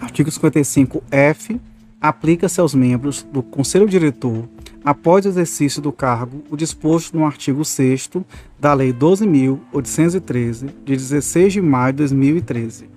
Artigo 0.00 0.30
55F 0.30 1.60
aplica-se 2.00 2.60
aos 2.62 2.74
membros 2.74 3.22
do 3.30 3.42
Conselho 3.42 3.86
Diretor 3.86 4.48
após 4.86 5.26
o 5.26 5.28
exercício 5.28 5.82
do 5.82 5.90
cargo, 5.90 6.44
o 6.48 6.56
disposto 6.56 7.18
no 7.18 7.26
artigo 7.26 7.64
6 7.64 8.08
da 8.56 8.72
Lei 8.72 8.92
12.813, 8.92 10.68
de 10.84 10.96
16 10.96 11.54
de 11.54 11.60
maio 11.60 11.92
de 11.92 11.96
2013. 11.98 12.88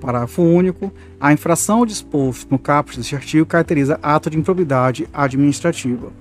Parágrafo 0.00 0.40
único. 0.40 0.92
A 1.18 1.32
infração 1.32 1.78
ao 1.78 1.86
disposto 1.86 2.48
no 2.48 2.60
caput 2.60 2.96
deste 2.96 3.16
artigo 3.16 3.44
caracteriza 3.44 3.98
ato 4.00 4.30
de 4.30 4.38
improbidade 4.38 5.08
administrativa. 5.12 6.12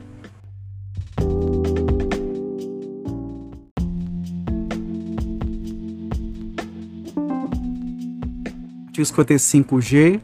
Artigo 8.88 9.08
55G. 9.08 10.20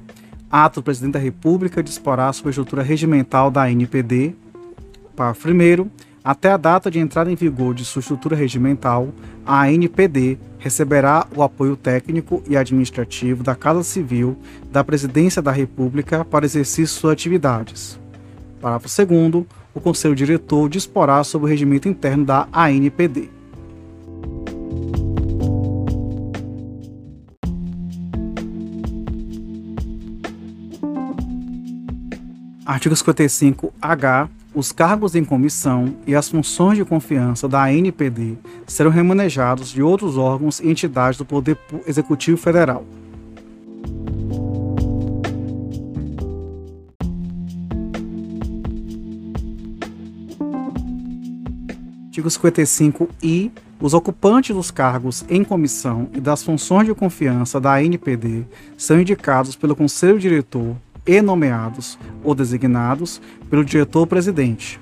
Ato 0.50 0.82
do 0.82 0.84
Presidente 0.84 1.14
da 1.14 1.20
República 1.20 1.84
disporá 1.84 2.34
sobre 2.34 2.50
a 2.50 2.52
estrutura 2.52 2.82
regimental 2.82 3.52
da 3.52 3.70
NPD, 3.70 4.34
Parágrafo 5.22 5.50
1. 5.50 5.90
Até 6.24 6.51
a 6.51 6.58
data 6.58 6.90
de 6.90 6.98
entrada 7.00 7.32
em 7.32 7.36
vigor 7.36 7.75
de 7.75 7.86
sua 7.86 8.00
estrutura 8.00 8.36
regimental, 8.36 9.10
a 9.46 9.63
ANPD 9.66 10.40
receberá 10.58 11.28
o 11.36 11.44
apoio 11.44 11.75
técnico 11.75 12.44
e 12.48 12.58
administrativo 12.58 13.44
da 13.44 13.54
Casa 13.56 13.84
Civil 13.84 14.36
da 14.72 14.84
Presidência 14.84 15.42
da 15.42 15.51
República 15.51 16.25
para 16.25 16.48
de 16.48 16.88
suas 16.88 17.13
atividades. 17.13 18.00
Parágrafo 18.60 18.88
2. 19.06 19.46
O 19.75 19.80
Conselho 19.80 20.16
Diretor 20.16 20.68
disporá 20.70 21.24
sobre 21.24 21.46
o 21.46 21.50
regimento 21.50 21.88
interno 21.88 22.25
da 22.25 22.48
ANPD. 22.51 23.30
Artigo 32.66 32.96
55-H 32.96 34.40
os 34.53 34.72
cargos 34.72 35.15
em 35.15 35.24
comissão 35.24 35.96
e 36.05 36.13
as 36.13 36.27
funções 36.27 36.77
de 36.77 36.84
confiança 36.84 37.48
da 37.48 37.63
ANPD 37.63 38.38
serão 38.67 38.91
remanejados 38.91 39.70
de 39.72 39.81
outros 39.81 40.17
órgãos 40.17 40.60
e 40.60 40.70
entidades 40.70 41.17
do 41.17 41.25
Poder 41.25 41.58
Executivo 41.88 42.38
Federal. 42.38 42.86
Artigo 52.08 52.27
55-I. 52.27 53.51
Os 53.79 53.96
ocupantes 53.96 54.55
dos 54.55 54.70
cargos 54.70 55.25
em 55.27 55.43
comissão 55.43 56.08
e 56.13 56.20
das 56.20 56.43
funções 56.43 56.86
de 56.86 56.93
confiança 56.93 57.60
da 57.60 57.75
ANPD 57.75 58.46
são 58.77 59.01
indicados 59.01 59.55
pelo 59.55 59.75
Conselho 59.75 60.20
Diretor 60.20 60.75
e 61.05 61.22
nomeados 61.22 61.98
ou 62.24 62.36
designados 62.36 63.22
pelo 63.50 63.65
diretor-presidente. 63.65 64.79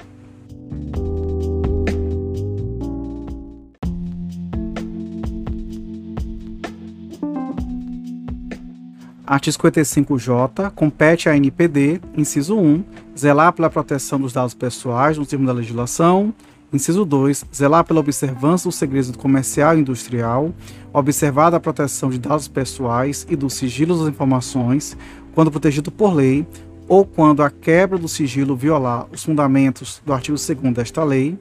Artigo 9.29 9.57
55J. 9.57 10.71
Compete 10.71 11.29
à 11.29 11.37
NPD, 11.37 12.01
inciso 12.17 12.57
1, 12.57 12.83
zelar 13.15 13.53
pela 13.53 13.69
proteção 13.69 14.19
dos 14.19 14.33
dados 14.33 14.55
pessoais 14.55 15.19
nos 15.19 15.27
termos 15.27 15.45
da 15.45 15.53
legislação. 15.53 16.33
Inciso 16.71 17.03
2. 17.03 17.45
Zelar 17.53 17.83
pela 17.83 17.99
observância 17.99 18.69
do 18.69 18.71
segredo 18.71 19.17
comercial 19.17 19.75
e 19.75 19.81
industrial, 19.81 20.53
observada 20.93 21.57
a 21.57 21.59
proteção 21.59 22.09
de 22.09 22.19
dados 22.19 22.47
pessoais 22.47 23.25
e 23.27 23.35
do 23.35 23.49
sigilo 23.49 23.97
das 23.97 24.07
informações, 24.07 24.95
quando 25.33 25.49
protegido 25.49 25.91
por 25.91 26.13
lei, 26.13 26.45
ou 26.87 27.05
quando 27.05 27.41
a 27.41 27.49
quebra 27.49 27.97
do 27.97 28.07
sigilo 28.07 28.55
violar 28.55 29.07
os 29.11 29.23
fundamentos 29.23 30.01
do 30.05 30.13
artigo 30.13 30.37
2 30.37 30.73
desta 30.73 31.03
lei. 31.03 31.37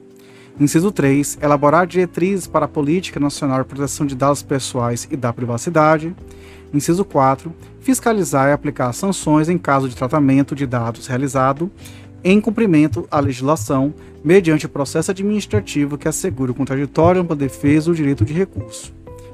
Inciso 0.59 0.91
3. 0.91 1.37
Elaborar 1.41 1.87
diretrizes 1.87 2.47
para 2.47 2.65
a 2.65 2.67
Política 2.67 3.19
Nacional 3.19 3.59
de 3.59 3.65
Proteção 3.65 4.05
de 4.05 4.15
Dados 4.15 4.43
Pessoais 4.43 5.07
e 5.09 5.15
da 5.15 5.31
Privacidade. 5.31 6.13
Inciso 6.73 7.05
4. 7.05 7.53
Fiscalizar 7.79 8.49
e 8.49 8.51
aplicar 8.51 8.93
sanções 8.93 9.47
em 9.47 9.57
caso 9.57 9.87
de 9.87 9.95
tratamento 9.95 10.53
de 10.53 10.67
dados 10.67 11.07
realizado 11.07 11.71
em 12.23 12.39
cumprimento 12.41 13.07
à 13.09 13.19
legislação, 13.19 13.93
mediante 14.23 14.65
o 14.65 14.69
processo 14.69 15.11
administrativo 15.11 15.97
que 15.97 16.07
assegure 16.07 16.51
o 16.51 16.55
contraditório, 16.55 17.21
ampla 17.21 17.35
defesa 17.35 17.89
e 17.89 17.91
o 17.91 17.95
direito 17.95 18.25
de 18.25 18.33
recurso. 18.33 18.93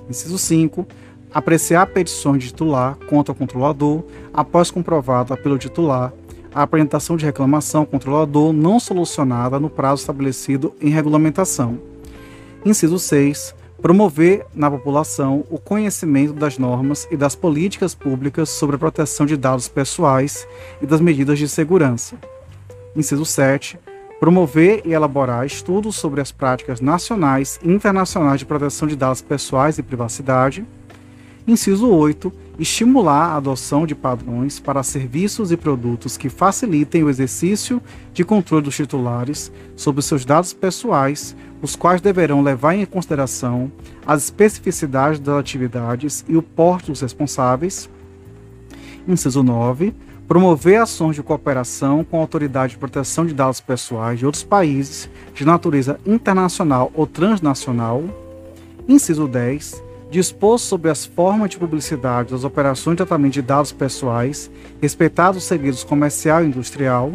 Inciso 0.10 0.38
5 0.38 0.88
apreciar 1.34 1.88
petições 1.88 2.44
de 2.44 2.50
titular 2.50 2.96
contra 3.10 3.34
o 3.34 3.36
controlador 3.36 4.04
após 4.34 4.72
comprovada 4.72 5.36
pelo 5.36 5.58
titular 5.58 6.14
a 6.54 6.62
apresentação 6.62 7.18
de 7.18 7.26
reclamação 7.26 7.82
ao 7.82 7.88
controlador 7.88 8.54
não 8.54 8.80
solucionada 8.80 9.60
no 9.60 9.70
prazo 9.70 10.04
estabelecido 10.04 10.74
em 10.80 10.90
regulamentação. 10.90 11.78
Inciso 12.66 12.98
6. 12.98 13.54
Promover 13.82 14.46
na 14.56 14.72
população 14.72 15.44
o 15.50 15.60
conhecimento 15.60 16.32
das 16.32 16.58
normas 16.58 17.06
e 17.12 17.18
das 17.18 17.36
políticas 17.36 17.94
públicas 17.94 18.50
sobre 18.50 18.78
a 18.78 18.80
proteção 18.80 19.26
de 19.26 19.36
dados 19.36 19.68
pessoais 19.68 20.48
e 20.82 20.86
das 20.86 21.02
medidas 21.02 21.38
de 21.38 21.50
segurança. 21.50 22.16
Inciso 22.96 23.26
7. 23.26 23.78
promover 24.22 24.82
e 24.86 24.94
elaborar 24.94 25.46
estudos 25.46 25.98
sobre 25.98 26.22
as 26.22 26.32
práticas 26.32 26.80
nacionais 26.80 27.60
e 27.62 27.70
internacionais 27.70 28.40
de 28.40 28.46
proteção 28.46 28.88
de 28.88 28.96
dados 28.96 29.22
pessoais 29.22 29.78
e 29.78 29.84
privacidade. 29.84 30.66
Inciso 31.46 31.90
8. 31.90 32.32
Estimular 32.58 33.34
a 33.34 33.36
adoção 33.36 33.86
de 33.86 33.94
padrões 33.94 34.58
para 34.58 34.82
serviços 34.82 35.52
e 35.52 35.58
produtos 35.58 36.16
que 36.16 36.30
facilitem 36.30 37.04
o 37.04 37.10
exercício 37.10 37.82
de 38.14 38.24
controle 38.24 38.64
dos 38.64 38.76
titulares 38.78 39.52
sobre 39.76 40.02
seus 40.02 40.24
dados 40.24 40.54
pessoais, 40.54 41.36
os 41.62 41.76
quais 41.76 42.00
deverão 42.00 42.42
levar 42.42 42.76
em 42.76 42.86
consideração 42.86 43.70
as 44.08 44.24
especificidades 44.24 45.20
das 45.20 45.38
atividades 45.38 46.24
e 46.30 46.38
o 46.38 46.42
porte 46.42 46.88
dos 46.88 47.02
responsáveis. 47.02 47.90
Inciso 49.06 49.44
9 49.44 49.94
promover 50.28 50.82
ações 50.82 51.16
de 51.16 51.24
cooperação 51.24 52.04
com 52.04 52.18
a 52.18 52.22
Autoridade 52.22 52.74
de 52.74 52.80
Proteção 52.80 53.26
de 53.26 53.34
Dados 53.34 53.62
Pessoais 53.62 54.18
de 54.18 54.26
outros 54.26 54.44
países 54.44 55.10
de 55.34 55.46
natureza 55.46 56.00
internacional 56.06 56.92
ou 56.96 57.06
transnacional. 57.06 58.04
Inciso 58.88 59.28
10. 59.28 59.84
Dispor 60.10 60.58
sobre 60.60 60.90
as 60.90 61.06
formas 61.06 61.50
de 61.50 61.58
publicidade 61.58 62.32
das 62.32 62.44
operações 62.44 62.94
de 62.94 62.98
tratamento 62.98 63.34
de 63.34 63.42
dados 63.42 63.72
pessoais, 63.72 64.50
respeitados 64.82 65.44
os 65.44 65.48
segredos 65.48 65.84
comercial 65.84 66.44
e 66.44 66.48
industrial. 66.48 67.14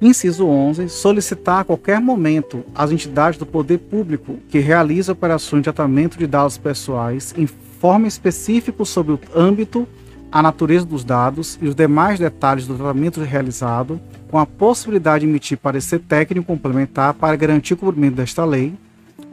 Inciso 0.00 0.46
11. 0.46 0.88
Solicitar 0.88 1.60
a 1.60 1.64
qualquer 1.64 2.00
momento 2.00 2.64
às 2.74 2.90
entidades 2.90 3.38
do 3.38 3.46
poder 3.46 3.78
público 3.78 4.38
que 4.48 4.58
realizam 4.58 5.12
operações 5.12 5.60
de 5.60 5.64
tratamento 5.64 6.18
de 6.18 6.26
dados 6.26 6.56
pessoais 6.56 7.34
informe 7.36 8.08
específico 8.08 8.84
sobre 8.86 9.12
o 9.12 9.20
âmbito 9.34 9.86
a 10.32 10.42
natureza 10.42 10.86
dos 10.86 11.02
dados 11.02 11.58
e 11.60 11.66
os 11.66 11.74
demais 11.74 12.18
detalhes 12.18 12.66
do 12.66 12.74
tratamento 12.74 13.20
realizado, 13.22 14.00
com 14.30 14.38
a 14.38 14.46
possibilidade 14.46 15.24
de 15.24 15.30
emitir 15.30 15.58
parecer 15.58 15.98
técnico 16.00 16.46
complementar 16.46 17.14
para 17.14 17.36
garantir 17.36 17.74
o 17.74 17.76
cumprimento 17.76 18.14
desta 18.14 18.44
lei. 18.44 18.74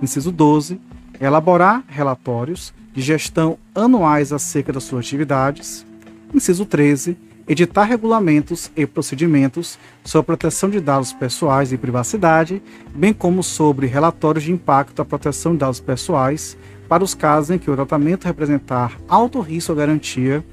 Inciso 0.02 0.32
12. 0.32 0.80
Elaborar 1.20 1.84
relatórios 1.88 2.74
de 2.94 3.02
gestão 3.02 3.58
anuais 3.76 4.34
acerca 4.34 4.74
das 4.74 4.84
suas 4.84 5.06
atividades. 5.06 5.86
Inciso 6.34 6.66
13. 6.66 7.18
Editar 7.48 7.84
regulamentos 7.84 8.70
e 8.76 8.86
procedimentos 8.86 9.80
sobre 10.04 10.26
proteção 10.26 10.70
de 10.70 10.82
dados 10.82 11.14
pessoais 11.14 11.72
e 11.72 11.78
privacidade, 11.78 12.62
bem 12.94 13.14
como 13.14 13.42
sobre 13.42 13.88
relatórios 13.88 14.44
de 14.44 14.52
impacto 14.52 14.96
da 14.96 15.06
proteção 15.06 15.54
de 15.54 15.60
dados 15.60 15.80
pessoais, 15.80 16.58
para 16.90 17.04
os 17.04 17.14
casos 17.14 17.52
em 17.52 17.58
que 17.58 17.70
o 17.70 17.76
tratamento 17.76 18.26
representar 18.26 18.98
alto 19.08 19.40
risco 19.40 19.72
ou 19.72 19.78
garantia 19.78 20.44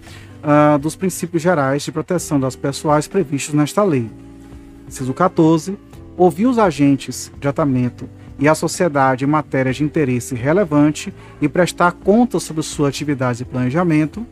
uh, 0.45 0.79
dos 0.79 0.95
princípios 0.95 1.43
gerais 1.43 1.83
de 1.83 1.91
proteção 1.91 2.39
das 2.39 2.55
pessoais 2.55 3.09
previstos 3.09 3.55
nesta 3.55 3.83
lei. 3.83 4.11
Inciso 4.87 5.15
14. 5.15 5.77
Ouvir 6.17 6.47
os 6.47 6.59
agentes 6.59 7.31
de 7.35 7.41
tratamento 7.41 8.09
e 8.39 8.47
a 8.47 8.55
sociedade 8.55 9.25
em 9.25 9.29
matéria 9.29 9.73
de 9.73 9.83
interesse 9.83 10.35
relevante 10.35 11.13
e 11.41 11.49
prestar 11.49 11.93
contas 11.93 12.43
sobre 12.43 12.63
suas 12.63 12.91
atividades 12.91 13.41
e 13.41 13.45
planejamento. 13.45 14.25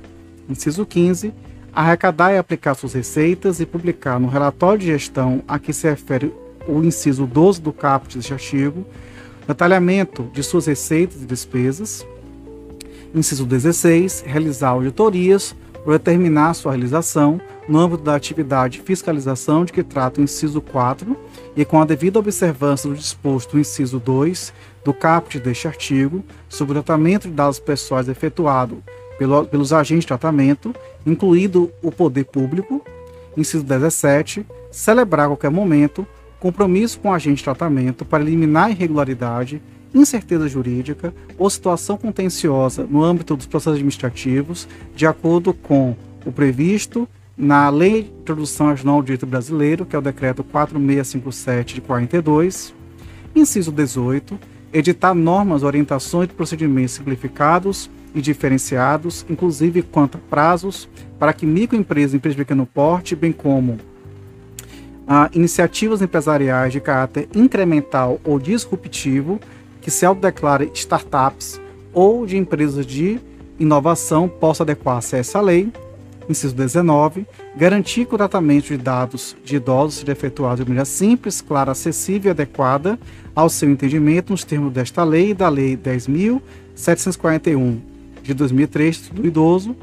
Inciso 0.49 0.85
15. 0.85 1.33
Arrecadar 1.73 2.33
e 2.33 2.39
aplicar 2.39 2.75
suas 2.75 2.93
receitas 2.93 3.59
e 3.59 3.67
publicar 3.67 4.21
no 4.21 4.29
relatório 4.29 4.81
de 4.81 4.87
gestão 4.87 5.43
a 5.49 5.59
que 5.59 5.73
se 5.73 5.89
refere 5.89 6.33
o 6.69 6.83
inciso 6.85 7.27
12 7.27 7.61
do 7.61 7.73
caput 7.73 8.17
deste 8.17 8.33
artigo, 8.33 8.87
detalhamento 9.49 10.31
de 10.33 10.43
suas 10.43 10.67
receitas 10.67 11.23
e 11.23 11.27
despesas. 11.27 12.07
Inciso 13.15 13.47
16. 13.47 14.25
Realizar 14.27 14.71
auditorias 14.71 15.57
por 15.85 15.93
determinar 15.93 16.55
sua 16.55 16.73
realização 16.73 17.41
no 17.69 17.79
âmbito 17.79 18.03
da 18.03 18.15
atividade 18.15 18.79
de 18.79 18.85
fiscalização 18.85 19.65
de 19.65 19.73
que 19.73 19.83
trata 19.83 20.21
o 20.21 20.25
inciso 20.25 20.61
4 20.61 21.17
e 21.57 21.65
com 21.65 21.81
a 21.81 21.85
devida 21.85 22.19
observância 22.19 22.89
do 22.89 22.97
disposto 22.97 23.55
no 23.55 23.61
inciso 23.61 23.99
2 23.99 24.53
do 24.85 24.93
caput 24.93 25.39
deste 25.39 25.69
artigo 25.69 26.25
sobre 26.49 26.79
o 26.79 26.83
tratamento 26.83 27.29
de 27.29 27.35
dados 27.35 27.59
pessoais 27.59 28.09
efetuado 28.09 28.83
pelo, 29.19 29.45
pelos 29.45 29.73
agentes 29.73 30.05
de 30.05 30.09
tratamento, 30.09 30.75
incluído 31.07 31.71
o 31.83 31.93
poder 31.93 32.25
público. 32.25 32.83
Inciso 33.37 33.63
17. 33.65 34.47
Celebrar 34.71 35.27
a 35.27 35.29
qualquer 35.31 35.51
momento 35.51 36.07
compromisso 36.41 36.99
com 36.99 37.09
o 37.09 37.13
agente 37.13 37.39
de 37.39 37.45
tratamento 37.45 38.05
para 38.05 38.23
eliminar 38.23 38.71
irregularidade 38.71 39.63
incerteza 39.95 40.49
jurídica 40.49 41.15
ou 41.39 41.49
situação 41.49 41.97
contenciosa 41.97 42.87
no 42.89 43.03
âmbito 43.03 43.37
dos 43.37 43.47
processos 43.47 43.75
administrativos, 43.75 44.69
de 44.95 45.07
acordo 45.07 45.53
com 45.53 45.95
o 46.25 46.33
previsto 46.33 47.09
na 47.37 47.69
Lei 47.69 48.03
de 48.03 48.11
Introdução 48.11 48.69
ao 48.69 48.77
Jornal 48.77 49.03
do 49.03 49.07
Direito 49.07 49.27
Brasileiro, 49.27 49.85
que 49.85 49.97
é 49.97 49.99
o 49.99 50.03
Decreto 50.03 50.45
4657 50.45 51.75
de 51.75 51.81
42. 51.81 52.75
Inciso 53.35 53.73
18. 53.73 54.39
Editar 54.73 55.15
normas, 55.15 55.63
orientações 55.63 56.31
e 56.31 56.33
procedimentos 56.33 56.95
simplificados 56.95 57.91
e 58.15 58.21
diferenciados, 58.21 59.25
inclusive 59.29 59.83
quanto 59.83 60.19
a 60.19 60.21
prazos, 60.31 60.89
para 61.19 61.33
que 61.33 61.45
microempresas 61.45 62.15
e 62.15 62.17
empresas 62.17 62.37
de 62.37 62.43
pequeno 62.43 62.67
porte, 62.67 63.17
bem 63.17 63.33
como 63.33 63.79
ah, 65.07 65.29
iniciativas 65.33 66.01
empresariais 66.01 66.73
de 66.73 66.81
caráter 66.81 67.29
incremental 67.35 68.21
ou 68.25 68.39
disruptivo, 68.39 69.41
que 69.83 69.91
se 69.91 70.07
autodeclarem 70.07 70.71
startups 70.73 71.61
ou 71.93 72.25
de 72.25 72.39
empresas 72.39 72.87
de 72.87 73.21
inovação 73.59 74.29
possa 74.29 74.63
adequar-se 74.63 75.17
a 75.17 75.19
essa 75.19 75.41
lei. 75.41 75.73
Inciso 76.29 76.55
19. 76.55 77.27
Garantir 77.57 78.07
que 78.07 78.15
o 78.15 78.17
tratamento 78.17 78.69
de 78.69 78.77
dados 78.77 79.37
de 79.45 79.57
idosos 79.57 79.97
seja 79.97 80.13
efetuado 80.13 80.63
de 80.63 80.71
maneira 80.71 80.85
simples, 80.85 81.41
clara, 81.41 81.73
acessível 81.73 82.31
e 82.31 82.31
adequada 82.31 82.97
ao 83.35 83.49
seu 83.49 83.69
entendimento 83.69 84.31
nos 84.31 84.45
termos 84.45 84.73
desta 84.73 85.03
lei 85.05 85.31
e 85.31 85.35
da 85.35 85.49
Lei 85.49 85.77
10.741 85.77 87.79
de 88.23 88.33
2003 88.33 89.09
do 89.09 89.27
idoso. 89.27 89.77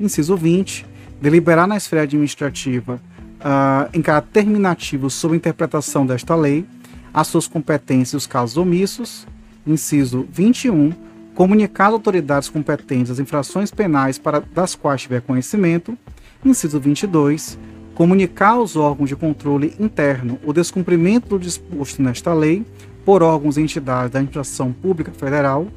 Inciso 0.00 0.36
20. 0.36 0.86
Deliberar 1.20 1.66
na 1.66 1.76
esfera 1.76 2.02
administrativa 2.02 3.00
uh, 3.40 3.90
em 3.92 4.02
caráter 4.02 4.30
terminativo 4.32 5.10
sobre 5.10 5.36
a 5.36 5.38
interpretação 5.38 6.06
desta 6.06 6.34
lei, 6.34 6.64
as 7.12 7.28
suas 7.28 7.46
competências 7.46 8.14
e 8.14 8.16
os 8.16 8.26
casos 8.26 8.56
omissos. 8.56 9.26
Inciso 9.66 10.26
21. 10.30 10.92
Comunicar 11.34 11.88
às 11.88 11.94
autoridades 11.94 12.48
competentes 12.48 13.10
as 13.10 13.18
infrações 13.18 13.70
penais 13.70 14.18
para 14.18 14.40
das 14.40 14.74
quais 14.74 15.02
tiver 15.02 15.20
conhecimento. 15.22 15.96
Inciso 16.44 16.78
22. 16.78 17.58
Comunicar 17.94 18.50
aos 18.50 18.76
órgãos 18.76 19.08
de 19.08 19.16
controle 19.16 19.74
interno 19.78 20.38
o 20.44 20.52
descumprimento 20.52 21.28
do 21.28 21.38
disposto 21.38 22.02
nesta 22.02 22.32
lei 22.34 22.64
por 23.04 23.22
órgãos 23.22 23.56
e 23.56 23.60
entidades 23.60 24.12
da 24.12 24.18
administração 24.18 24.72
pública 24.72 25.12
federal. 25.12 25.68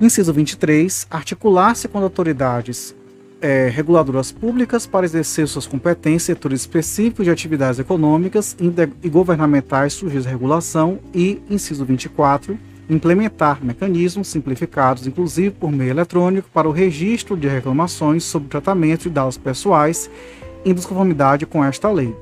Inciso 0.00 0.32
23. 0.32 1.06
Articular-se 1.10 1.88
com 1.88 1.98
autoridades 1.98 2.94
é, 3.40 3.68
reguladoras 3.68 4.32
públicas 4.32 4.86
para 4.86 5.06
exercer 5.06 5.46
suas 5.46 5.66
competências 5.66 6.28
em 6.28 6.32
setores 6.32 6.60
específicos 6.62 7.24
de 7.24 7.30
atividades 7.30 7.78
econômicas 7.78 8.56
e 9.02 9.08
governamentais 9.08 10.02
à 10.02 10.28
regulação 10.28 10.98
e, 11.14 11.40
inciso 11.48 11.84
24, 11.84 12.58
implementar 12.88 13.64
mecanismos 13.64 14.28
simplificados, 14.28 15.06
inclusive 15.06 15.50
por 15.50 15.70
meio 15.70 15.90
eletrônico, 15.90 16.48
para 16.52 16.68
o 16.68 16.72
registro 16.72 17.36
de 17.36 17.46
reclamações 17.46 18.24
sobre 18.24 18.48
tratamento 18.48 19.02
de 19.02 19.10
dados 19.10 19.36
pessoais 19.36 20.10
em 20.64 20.74
desconformidade 20.74 21.46
com 21.46 21.64
esta 21.64 21.90
lei. 21.90 22.14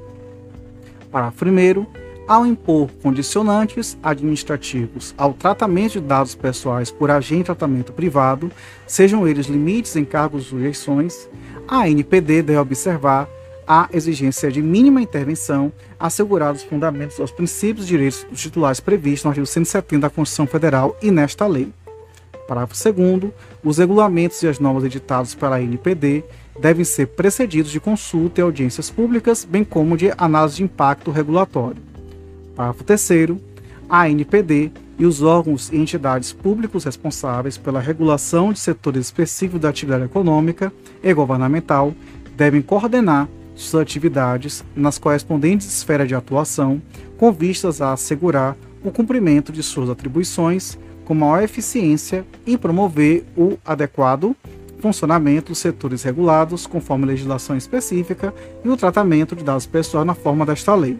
Parágrafo 1.11 1.45
1 1.45 2.06
ao 2.27 2.45
impor 2.45 2.91
condicionantes 3.03 3.97
administrativos 4.03 5.15
ao 5.17 5.33
tratamento 5.33 5.93
de 5.93 6.01
dados 6.01 6.35
pessoais 6.35 6.91
por 6.91 7.11
agente 7.11 7.39
de 7.39 7.45
tratamento 7.45 7.93
privado, 7.93 8.51
sejam 8.87 9.27
eles 9.27 9.47
limites, 9.47 9.97
encargos 9.97 10.45
ou 10.45 10.59
sujeições, 10.59 11.29
a 11.69 11.89
NPD 11.89 12.43
deve 12.43 12.59
observar 12.59 13.29
a 13.67 13.89
exigência 13.93 14.51
de 14.51 14.63
mínima 14.63 15.03
intervenção, 15.03 15.73
assegurados 15.99 16.63
os 16.63 16.69
fundamentos 16.69 17.19
aos 17.19 17.33
princípios 17.33 17.87
e 17.87 17.89
direitos 17.89 18.25
dos 18.31 18.41
titulares 18.41 18.79
previstos 18.79 19.25
no 19.25 19.31
artigo 19.31 19.47
170 19.47 20.01
da 20.01 20.11
Constituição 20.11 20.47
Federal 20.47 20.97
e 21.03 21.11
nesta 21.11 21.47
lei. 21.47 21.73
Parágrafo 22.47 22.75
2 22.93 23.33
os 23.65 23.79
regulamentos 23.79 24.41
e 24.43 24.47
as 24.47 24.61
normas 24.61 24.85
editados 24.85 25.35
pela 25.35 25.61
NPD 25.61 26.23
devem 26.61 26.85
ser 26.85 27.07
precedidos 27.09 27.73
de 27.73 27.81
consulta 27.81 28.41
e 28.41 28.43
audiências 28.43 28.89
públicas, 28.89 29.45
bem 29.45 29.65
como 29.65 29.97
de 29.97 30.13
análise 30.17 30.57
de 30.57 30.63
impacto 30.63 31.11
regulatório. 31.11 31.96
Parágrafo 32.57 32.85
3 32.85 33.11
a 33.89 34.03
ANPD 34.05 34.73
e 34.99 35.05
os 35.05 35.23
órgãos 35.23 35.71
e 35.71 35.77
entidades 35.77 36.33
públicos 36.33 36.85
responsáveis 36.85 37.59
pela 37.59 37.79
regulação 37.79 38.53
de 38.53 38.59
setores 38.59 39.07
específicos 39.07 39.61
da 39.61 39.69
atividade 39.69 40.05
econômica 40.05 40.73
e 41.03 41.13
governamental 41.13 41.95
devem 42.37 42.63
coordenar 42.63 43.29
suas 43.55 43.83
atividades 43.83 44.65
nas 44.75 44.99
correspondentes 44.99 45.67
esferas 45.67 46.09
de 46.09 46.15
atuação, 46.15 46.81
com 47.17 47.31
vistas 47.31 47.81
a 47.81 47.93
assegurar 47.93 48.57
o 48.83 48.91
cumprimento 48.91 49.53
de 49.53 49.63
suas 49.63 49.89
atribuições 49.89 50.79
com 51.05 51.15
maior 51.15 51.43
eficiência 51.43 52.27
e 52.45 52.59
promover 52.59 53.25
o 53.37 53.57
adequado 53.65 54.35
funcionamento 54.81 55.53
dos 55.53 55.59
setores 55.59 56.03
regulados 56.03 56.67
conforme 56.67 57.07
legislação 57.07 57.57
específica 57.57 58.35
e 58.65 58.69
o 58.69 58.77
tratamento 58.77 59.35
de 59.35 59.45
dados 59.45 59.67
pessoais 59.67 60.07
na 60.07 60.15
forma 60.15 60.45
desta 60.45 60.75
lei. 60.75 60.99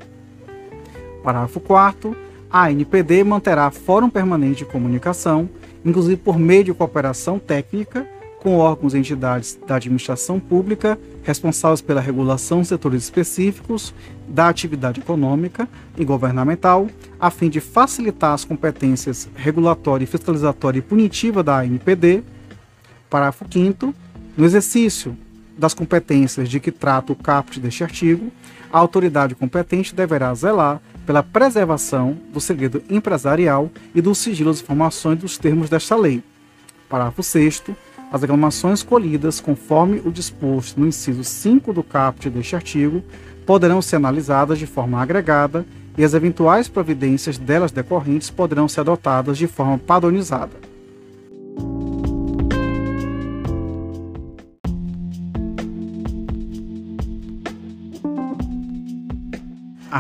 Parágrafo 1.27 1.59
4 1.59 2.17
a 2.49 2.71
NPD 2.71 3.25
manterá 3.25 3.69
fórum 3.73 4.09
permanente 4.09 4.59
de 4.59 4.65
comunicação, 4.65 5.51
inclusive 5.85 6.17
por 6.17 6.39
meio 6.39 6.63
de 6.63 6.73
cooperação 6.73 7.37
técnica 7.37 8.07
com 8.39 8.59
órgãos 8.59 8.95
e 8.95 8.99
entidades 8.99 9.59
da 9.67 9.75
administração 9.75 10.39
pública 10.39 10.97
responsáveis 11.25 11.81
pela 11.81 12.01
regulação 12.01 12.61
de 12.61 12.69
setores 12.69 13.03
específicos 13.03 13.93
da 14.29 14.49
atividade 14.49 15.01
econômica 15.01 15.69
e 15.99 16.05
governamental, 16.05 16.87
a 17.19 17.29
fim 17.29 17.51
de 17.51 17.59
facilitar 17.59 18.33
as 18.33 18.45
competências 18.45 19.29
regulatória, 19.35 20.07
fiscalizatória 20.07 20.79
e 20.79 20.83
punitiva 20.83 21.43
da 21.43 21.59
ANPD. 21.59 22.23
Parágrafo 23.11 23.45
5 23.51 23.93
No 24.37 24.45
exercício 24.45 25.17
das 25.59 25.75
competências 25.75 26.49
de 26.49 26.61
que 26.61 26.71
trata 26.71 27.13
o 27.13 27.17
caput 27.17 27.59
deste 27.59 27.83
artigo, 27.83 28.31
a 28.73 28.79
autoridade 28.79 29.35
competente 29.35 29.93
deverá 29.93 30.33
zelar 30.33 30.81
pela 31.07 31.23
preservação 31.23 32.17
do 32.33 32.41
segredo 32.41 32.83
empresarial 32.91 33.71
e 33.95 34.03
do 34.03 34.15
sigilo 34.15 34.51
das 34.51 34.61
informações 34.61 35.19
dos 35.19 35.39
termos 35.39 35.71
desta 35.71 35.97
lei. 35.97 36.23
Parágrafo 36.89 37.23
6 37.23 37.63
as 38.13 38.21
reclamações 38.21 38.83
colhidas 38.83 39.41
conforme 39.41 40.01
o 40.05 40.13
disposto 40.13 40.79
no 40.79 40.87
inciso 40.87 41.25
5 41.25 41.73
do 41.73 41.83
caput 41.83 42.31
deste 42.31 42.55
artigo 42.55 43.03
poderão 43.45 43.83
ser 43.83 43.97
analisadas 43.97 44.59
de 44.59 44.67
forma 44.67 45.01
agregada 45.01 45.67
e 45.99 46.05
as 46.05 46.15
eventuais 46.15 46.69
providências 46.69 47.39
delas 47.39 47.73
decorrentes 47.73 48.31
poderão 48.31 48.69
ser 48.69 48.81
adotadas 48.81 49.39
de 49.39 49.47
forma 49.47 49.79
padronizada. 49.79 50.66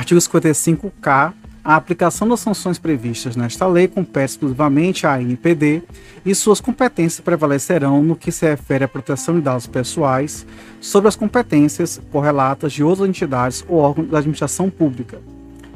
Artigo 0.06 0.20
55-K 0.20 1.34
a 1.64 1.74
aplicação 1.74 2.28
das 2.28 2.38
sanções 2.38 2.78
previstas 2.78 3.34
nesta 3.34 3.66
lei 3.66 3.88
compete 3.88 4.30
exclusivamente 4.30 5.04
à 5.04 5.20
INPD 5.20 5.82
e 6.24 6.32
suas 6.32 6.60
competências 6.60 7.18
prevalecerão 7.18 8.04
no 8.04 8.14
que 8.14 8.30
se 8.30 8.48
refere 8.48 8.84
à 8.84 8.88
proteção 8.88 9.34
de 9.34 9.40
dados 9.40 9.66
pessoais 9.66 10.46
sobre 10.80 11.08
as 11.08 11.16
competências 11.16 12.00
correlatas 12.12 12.72
de 12.72 12.84
outras 12.84 13.08
entidades 13.08 13.64
ou 13.66 13.78
órgãos 13.78 14.08
da 14.08 14.18
administração 14.18 14.70
pública. 14.70 15.20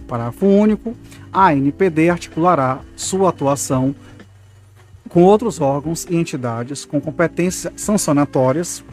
Parágrafo 0.06 0.46
único. 0.46 0.94
A 1.32 1.48
ANPD 1.48 2.08
articulará 2.08 2.78
sua 2.94 3.30
atuação 3.30 3.92
com 5.08 5.24
outros 5.24 5.60
órgãos 5.60 6.06
e 6.08 6.14
entidades 6.14 6.84
com 6.84 7.00
competências 7.00 7.72
sancionatórias 7.74 8.84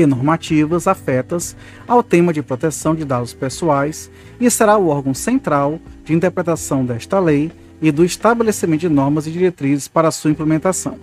e 0.00 0.06
normativas 0.06 0.86
afetas 0.86 1.56
ao 1.86 2.02
tema 2.02 2.32
de 2.32 2.42
proteção 2.42 2.94
de 2.94 3.04
dados 3.04 3.34
pessoais 3.34 4.10
e 4.40 4.50
será 4.50 4.76
o 4.76 4.88
órgão 4.88 5.14
central 5.14 5.80
de 6.04 6.14
interpretação 6.14 6.84
desta 6.84 7.18
lei 7.18 7.50
e 7.80 7.90
do 7.90 8.04
estabelecimento 8.04 8.80
de 8.80 8.88
normas 8.88 9.26
e 9.26 9.30
diretrizes 9.30 9.88
para 9.88 10.10
sua 10.10 10.30
implementação. 10.30 10.98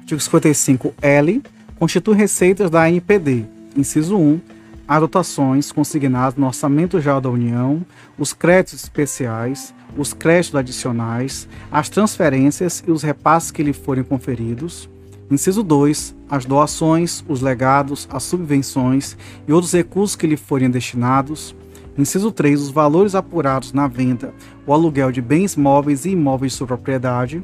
Artigo 0.00 0.20
55L 0.20 1.42
constitui 1.78 2.14
receitas 2.14 2.70
da 2.70 2.84
ANPD, 2.84 3.44
inciso 3.76 4.16
1, 4.16 4.40
as 4.88 5.00
dotações 5.00 5.72
consignadas 5.72 6.38
no 6.38 6.46
Orçamento 6.46 7.00
Geral 7.00 7.20
da 7.20 7.30
União, 7.30 7.84
os 8.18 8.32
créditos 8.32 8.84
especiais, 8.84 9.74
os 9.96 10.12
créditos 10.12 10.54
adicionais, 10.54 11.48
as 11.70 11.88
transferências 11.88 12.82
e 12.86 12.90
os 12.90 13.02
repasses 13.02 13.50
que 13.50 13.62
lhe 13.62 13.72
forem 13.72 14.04
conferidos. 14.04 14.88
Inciso 15.30 15.62
2. 15.62 16.14
As 16.30 16.44
doações, 16.44 17.24
os 17.28 17.40
legados, 17.40 18.08
as 18.10 18.22
subvenções 18.22 19.16
e 19.46 19.52
outros 19.52 19.72
recursos 19.72 20.14
que 20.14 20.26
lhe 20.26 20.36
forem 20.36 20.70
destinados. 20.70 21.54
Inciso 21.98 22.30
3. 22.30 22.60
Os 22.60 22.70
valores 22.70 23.14
apurados 23.14 23.72
na 23.72 23.88
venda 23.88 24.32
ou 24.64 24.72
aluguel 24.72 25.10
de 25.10 25.20
bens 25.20 25.56
móveis 25.56 26.04
e 26.04 26.10
imóveis 26.10 26.52
de 26.52 26.58
sua 26.58 26.66
propriedade. 26.66 27.42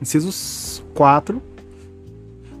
Inciso 0.00 0.82
4. 0.94 1.42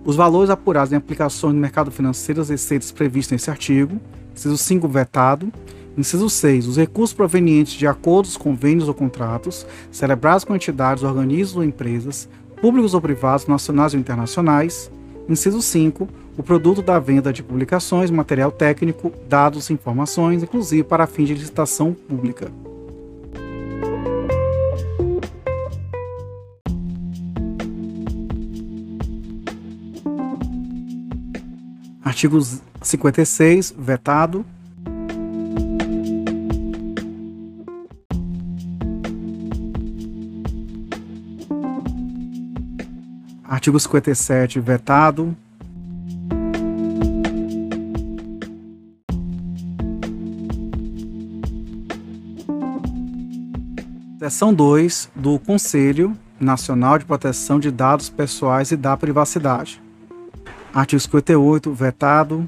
Os 0.06 0.14
valores 0.14 0.50
apurados 0.50 0.92
em 0.92 0.96
aplicações 0.96 1.52
no 1.52 1.60
mercado 1.60 1.90
financeiro 1.90 2.40
das 2.40 2.48
receitas 2.48 2.92
previstas 2.92 3.32
nesse 3.32 3.50
artigo. 3.50 4.00
Inciso 4.32 4.56
5. 4.56 4.86
Vetado. 4.86 5.52
Inciso 5.98 6.30
6. 6.30 6.68
Os 6.68 6.76
recursos 6.76 7.12
provenientes 7.12 7.72
de 7.72 7.88
acordos, 7.88 8.36
convênios 8.36 8.86
ou 8.86 8.94
contratos 8.94 9.66
celebrados 9.90 10.44
com 10.44 10.54
entidades, 10.54 11.02
organismos 11.02 11.56
ou 11.56 11.64
empresas, 11.64 12.28
públicos 12.60 12.94
ou 12.94 13.00
privados, 13.00 13.48
nacionais 13.48 13.94
ou 13.94 14.00
internacionais. 14.00 14.92
Inciso 15.28 15.60
5. 15.60 16.08
O 16.38 16.42
produto 16.42 16.82
da 16.82 17.00
venda 17.00 17.32
de 17.32 17.42
publicações, 17.42 18.08
material 18.08 18.52
técnico, 18.52 19.12
dados 19.28 19.70
e 19.70 19.72
informações, 19.72 20.40
inclusive 20.40 20.84
para 20.84 21.08
fins 21.08 21.26
de 21.26 21.34
licitação 21.34 21.92
pública. 21.92 22.48
Artigo 32.16 32.40
56, 32.80 33.74
vetado. 33.76 34.46
Artigo 43.44 43.78
57, 43.78 44.58
vetado. 44.60 45.36
Seção 54.18 54.54
2 54.54 55.10
do 55.14 55.38
Conselho 55.38 56.16
Nacional 56.40 56.98
de 56.98 57.04
Proteção 57.04 57.60
de 57.60 57.70
Dados 57.70 58.08
Pessoais 58.08 58.70
e 58.70 58.76
da 58.78 58.96
Privacidade. 58.96 59.84
Artigo 60.76 61.00
58, 61.00 61.72
vetado. 61.72 62.46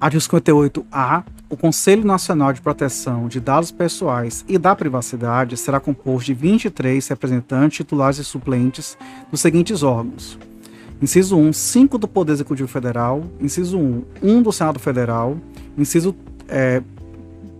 Artigo 0.00 0.22
58-A 0.22 1.24
o 1.48 1.56
Conselho 1.56 2.04
Nacional 2.04 2.52
de 2.52 2.60
Proteção 2.60 3.26
de 3.26 3.40
Dados 3.40 3.72
Pessoais 3.72 4.44
e 4.48 4.56
da 4.56 4.76
Privacidade 4.76 5.56
será 5.56 5.80
composto 5.80 6.26
de 6.26 6.34
23 6.34 7.08
representantes 7.08 7.78
titulares 7.78 8.18
e 8.18 8.24
suplentes 8.24 8.96
dos 9.28 9.40
seguintes 9.40 9.82
órgãos. 9.82 10.38
Inciso 11.02 11.36
1, 11.36 11.52
5 11.52 11.98
do 11.98 12.06
Poder 12.06 12.34
Executivo 12.34 12.68
Federal. 12.68 13.24
Inciso 13.40 13.76
1, 13.76 14.04
1 14.22 14.42
do 14.42 14.52
Senado 14.52 14.78
Federal. 14.78 15.36
Inciso 15.76 16.14
é, 16.48 16.80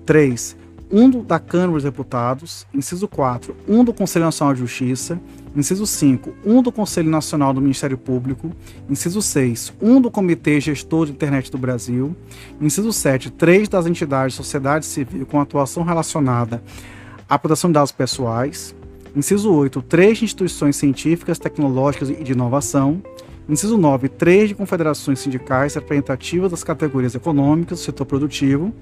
3, 0.06 0.59
1 0.92 1.22
da 1.22 1.38
Câmara 1.38 1.72
dos 1.72 1.84
Deputados. 1.84 2.66
Inciso 2.74 3.06
4, 3.06 3.54
1 3.68 3.84
do 3.84 3.94
Conselho 3.94 4.24
Nacional 4.24 4.54
de 4.54 4.60
Justiça. 4.60 5.20
Inciso 5.54 5.86
5, 5.86 6.32
1 6.44 6.62
do 6.62 6.72
Conselho 6.72 7.08
Nacional 7.08 7.52
do 7.52 7.60
Ministério 7.60 7.96
Público. 7.96 8.50
Inciso 8.88 9.22
6, 9.22 9.72
1 9.80 10.00
do 10.00 10.10
Comitê 10.10 10.60
Gestor 10.60 11.06
de 11.06 11.12
Internet 11.12 11.50
do 11.50 11.58
Brasil. 11.58 12.16
Inciso 12.60 12.92
7, 12.92 13.30
3 13.30 13.68
das 13.68 13.86
entidades 13.86 14.32
de 14.32 14.36
sociedade 14.36 14.84
civil 14.84 15.26
com 15.26 15.40
atuação 15.40 15.82
relacionada 15.84 16.62
à 17.28 17.38
proteção 17.38 17.70
de 17.70 17.74
dados 17.74 17.92
pessoais. 17.92 18.74
Inciso 19.14 19.52
8, 19.52 19.82
3 19.82 20.18
de 20.18 20.24
instituições 20.24 20.76
científicas, 20.76 21.38
tecnológicas 21.38 22.10
e 22.10 22.22
de 22.22 22.32
inovação. 22.32 23.02
Inciso 23.48 23.76
9, 23.76 24.08
3 24.08 24.50
de 24.50 24.54
confederações 24.54 25.18
sindicais 25.18 25.74
representativas 25.74 26.50
das 26.50 26.62
categorias 26.62 27.14
econômicas 27.14 27.78
do 27.78 27.84
setor 27.84 28.06
produtivo. 28.06 28.72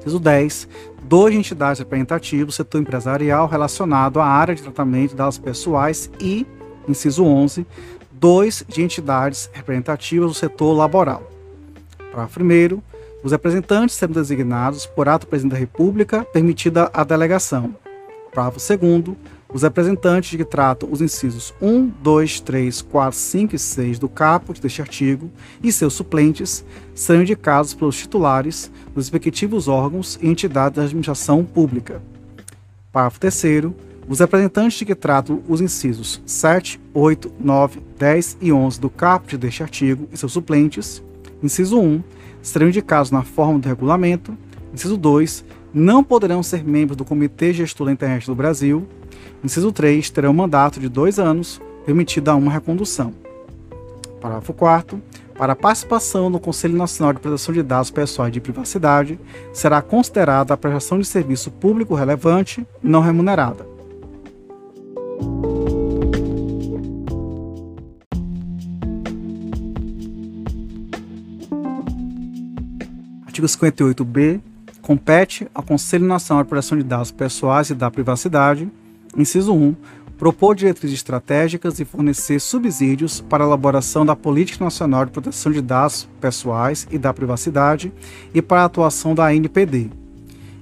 Inciso 0.00 0.18
10, 0.18 0.68
dois 1.02 1.34
entidades 1.34 1.78
representativas 1.78 2.46
do 2.46 2.52
setor 2.52 2.80
empresarial 2.80 3.46
relacionado 3.46 4.18
à 4.18 4.26
área 4.26 4.54
de 4.54 4.62
tratamento 4.62 5.10
de 5.10 5.16
dados 5.16 5.38
pessoais 5.38 6.10
e, 6.18 6.46
inciso 6.88 7.24
11, 7.24 7.66
dois 8.10 8.64
de 8.66 8.82
entidades 8.82 9.50
representativas 9.52 10.28
do 10.28 10.34
setor 10.34 10.72
laboral. 10.72 11.22
Parágrafo 12.10 12.42
1 12.42 12.82
os 13.22 13.32
representantes 13.32 13.96
serão 13.96 14.14
designados 14.14 14.86
por 14.86 15.06
ato 15.06 15.26
do 15.26 15.28
presidente 15.28 15.52
da 15.52 15.58
República, 15.58 16.24
permitida 16.32 16.90
a 16.92 17.04
delegação. 17.04 17.74
Parágrafo 18.32 18.58
2 18.78 19.16
os 19.52 19.62
representantes 19.62 20.36
que 20.36 20.44
tratam 20.44 20.88
os 20.90 21.00
incisos 21.00 21.52
1, 21.60 21.88
2, 22.02 22.40
3, 22.40 22.82
4, 22.82 23.18
5 23.18 23.54
e 23.54 23.58
6 23.58 23.98
do 23.98 24.08
caput 24.08 24.60
deste 24.60 24.80
artigo 24.80 25.30
e 25.62 25.72
seus 25.72 25.94
suplentes 25.94 26.64
serão 26.94 27.22
indicados 27.22 27.74
pelos 27.74 27.96
titulares 27.96 28.70
dos 28.94 29.06
respectivos 29.06 29.66
órgãos 29.66 30.18
e 30.22 30.28
entidades 30.28 30.76
da 30.76 30.82
administração 30.84 31.44
pública. 31.44 32.00
Parágrafo 32.92 33.20
3 33.20 33.72
os 34.08 34.18
representantes 34.18 34.84
que 34.84 34.94
tratam 34.94 35.40
os 35.48 35.60
incisos 35.60 36.20
7, 36.26 36.80
8, 36.92 37.32
9, 37.38 37.80
10 37.96 38.38
e 38.40 38.52
11 38.52 38.80
do 38.80 38.90
caput 38.90 39.36
deste 39.36 39.62
artigo 39.62 40.08
e 40.12 40.16
seus 40.16 40.32
suplentes, 40.32 41.02
inciso 41.40 41.78
1, 41.78 42.02
serão 42.42 42.68
indicados 42.68 43.12
na 43.12 43.22
forma 43.22 43.60
do 43.60 43.68
regulamento, 43.68 44.36
inciso 44.74 44.96
2, 44.96 45.44
não 45.72 46.02
poderão 46.02 46.42
ser 46.42 46.64
membros 46.64 46.96
do 46.96 47.04
Comitê 47.04 47.52
Gestor 47.52 47.86
da 47.86 47.92
Internet 47.92 48.26
do 48.26 48.34
Brasil. 48.34 48.86
Inciso 49.42 49.72
3, 49.72 50.10
terão 50.10 50.32
mandato 50.32 50.78
de 50.80 50.88
dois 50.88 51.18
anos, 51.18 51.60
permitida 51.84 52.34
uma 52.34 52.52
recondução. 52.52 53.12
Parágrafo 54.20 54.52
4 54.52 55.00
para 55.40 55.54
a 55.54 55.56
participação 55.56 56.28
no 56.28 56.38
Conselho 56.38 56.76
Nacional 56.76 57.14
de 57.14 57.20
Proteção 57.20 57.54
de 57.54 57.62
Dados 57.62 57.90
Pessoais 57.90 58.30
de 58.30 58.42
Privacidade, 58.42 59.18
será 59.54 59.80
considerada 59.80 60.52
a 60.52 60.56
prestação 60.58 60.98
de 60.98 61.06
serviço 61.06 61.50
público 61.50 61.94
relevante 61.94 62.66
não 62.82 63.00
remunerada. 63.00 63.66
Artigo 73.24 73.46
58b. 73.46 74.42
Compete 74.90 75.46
ao 75.54 75.62
Conselho 75.62 76.04
Nacional 76.04 76.42
de 76.42 76.48
Proteção 76.48 76.76
de 76.76 76.82
Dados 76.82 77.12
Pessoais 77.12 77.70
e 77.70 77.76
da 77.76 77.88
Privacidade, 77.88 78.68
inciso 79.16 79.54
1, 79.54 79.76
propor 80.18 80.56
diretrizes 80.56 80.96
estratégicas 80.96 81.78
e 81.78 81.84
fornecer 81.84 82.40
subsídios 82.40 83.20
para 83.20 83.44
a 83.44 83.46
elaboração 83.46 84.04
da 84.04 84.16
Política 84.16 84.64
Nacional 84.64 85.04
de 85.04 85.12
Proteção 85.12 85.52
de 85.52 85.62
Dados 85.62 86.08
Pessoais 86.20 86.88
e 86.90 86.98
da 86.98 87.14
Privacidade 87.14 87.92
e 88.34 88.42
para 88.42 88.62
a 88.62 88.64
atuação 88.64 89.14
da 89.14 89.26
ANPD. 89.26 89.92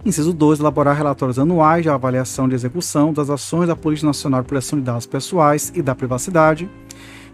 Inciso 0.05 0.35
2. 0.35 0.61
Elaborar 0.61 0.95
relatórios 0.95 1.39
anuais 1.39 1.83
de 1.83 1.89
avaliação 1.89 2.47
de 2.47 2.55
execução 2.55 3.15
das 3.15 3.31
ações 3.31 3.67
da 3.67 3.75
Política 3.75 4.09
Nacional 4.09 4.43
de 4.43 4.49
Proteção 4.49 4.79
de 4.79 4.85
Dados 4.85 5.07
Pessoais 5.07 5.73
e 5.75 5.81
da 5.81 5.95
Privacidade. 5.95 6.69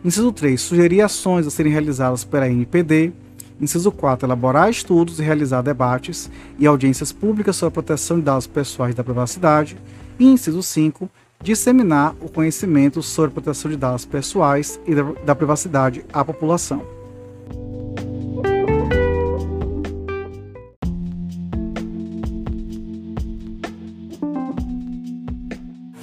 Inciso 0.04 0.30
3. 0.30 0.61
Sugerir 0.61 1.00
ações 1.00 1.44
a 1.44 1.50
serem 1.50 1.72
realizadas 1.72 2.22
pela 2.22 2.44
ANPD 2.44 3.12
Inciso 3.60 3.90
4. 3.92 4.26
Elaborar 4.26 4.70
estudos 4.70 5.18
e 5.18 5.22
realizar 5.22 5.62
debates 5.62 6.30
e 6.58 6.66
audiências 6.66 7.12
públicas 7.12 7.56
sobre 7.56 7.68
a 7.68 7.72
proteção 7.72 8.18
de 8.18 8.24
dados 8.24 8.46
pessoais 8.46 8.92
e 8.92 8.96
da 8.96 9.04
privacidade. 9.04 9.76
E 10.18 10.26
inciso 10.26 10.62
5. 10.62 11.08
Disseminar 11.42 12.14
o 12.20 12.28
conhecimento 12.28 13.02
sobre 13.02 13.30
a 13.30 13.34
proteção 13.34 13.70
de 13.70 13.76
dados 13.76 14.04
pessoais 14.04 14.80
e 14.86 14.94
da 15.24 15.34
privacidade 15.34 16.04
à 16.12 16.24
população. 16.24 16.82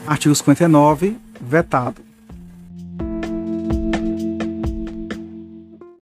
Artigo 0.06 0.36
59. 0.36 1.18
Vetado. 1.40 2.11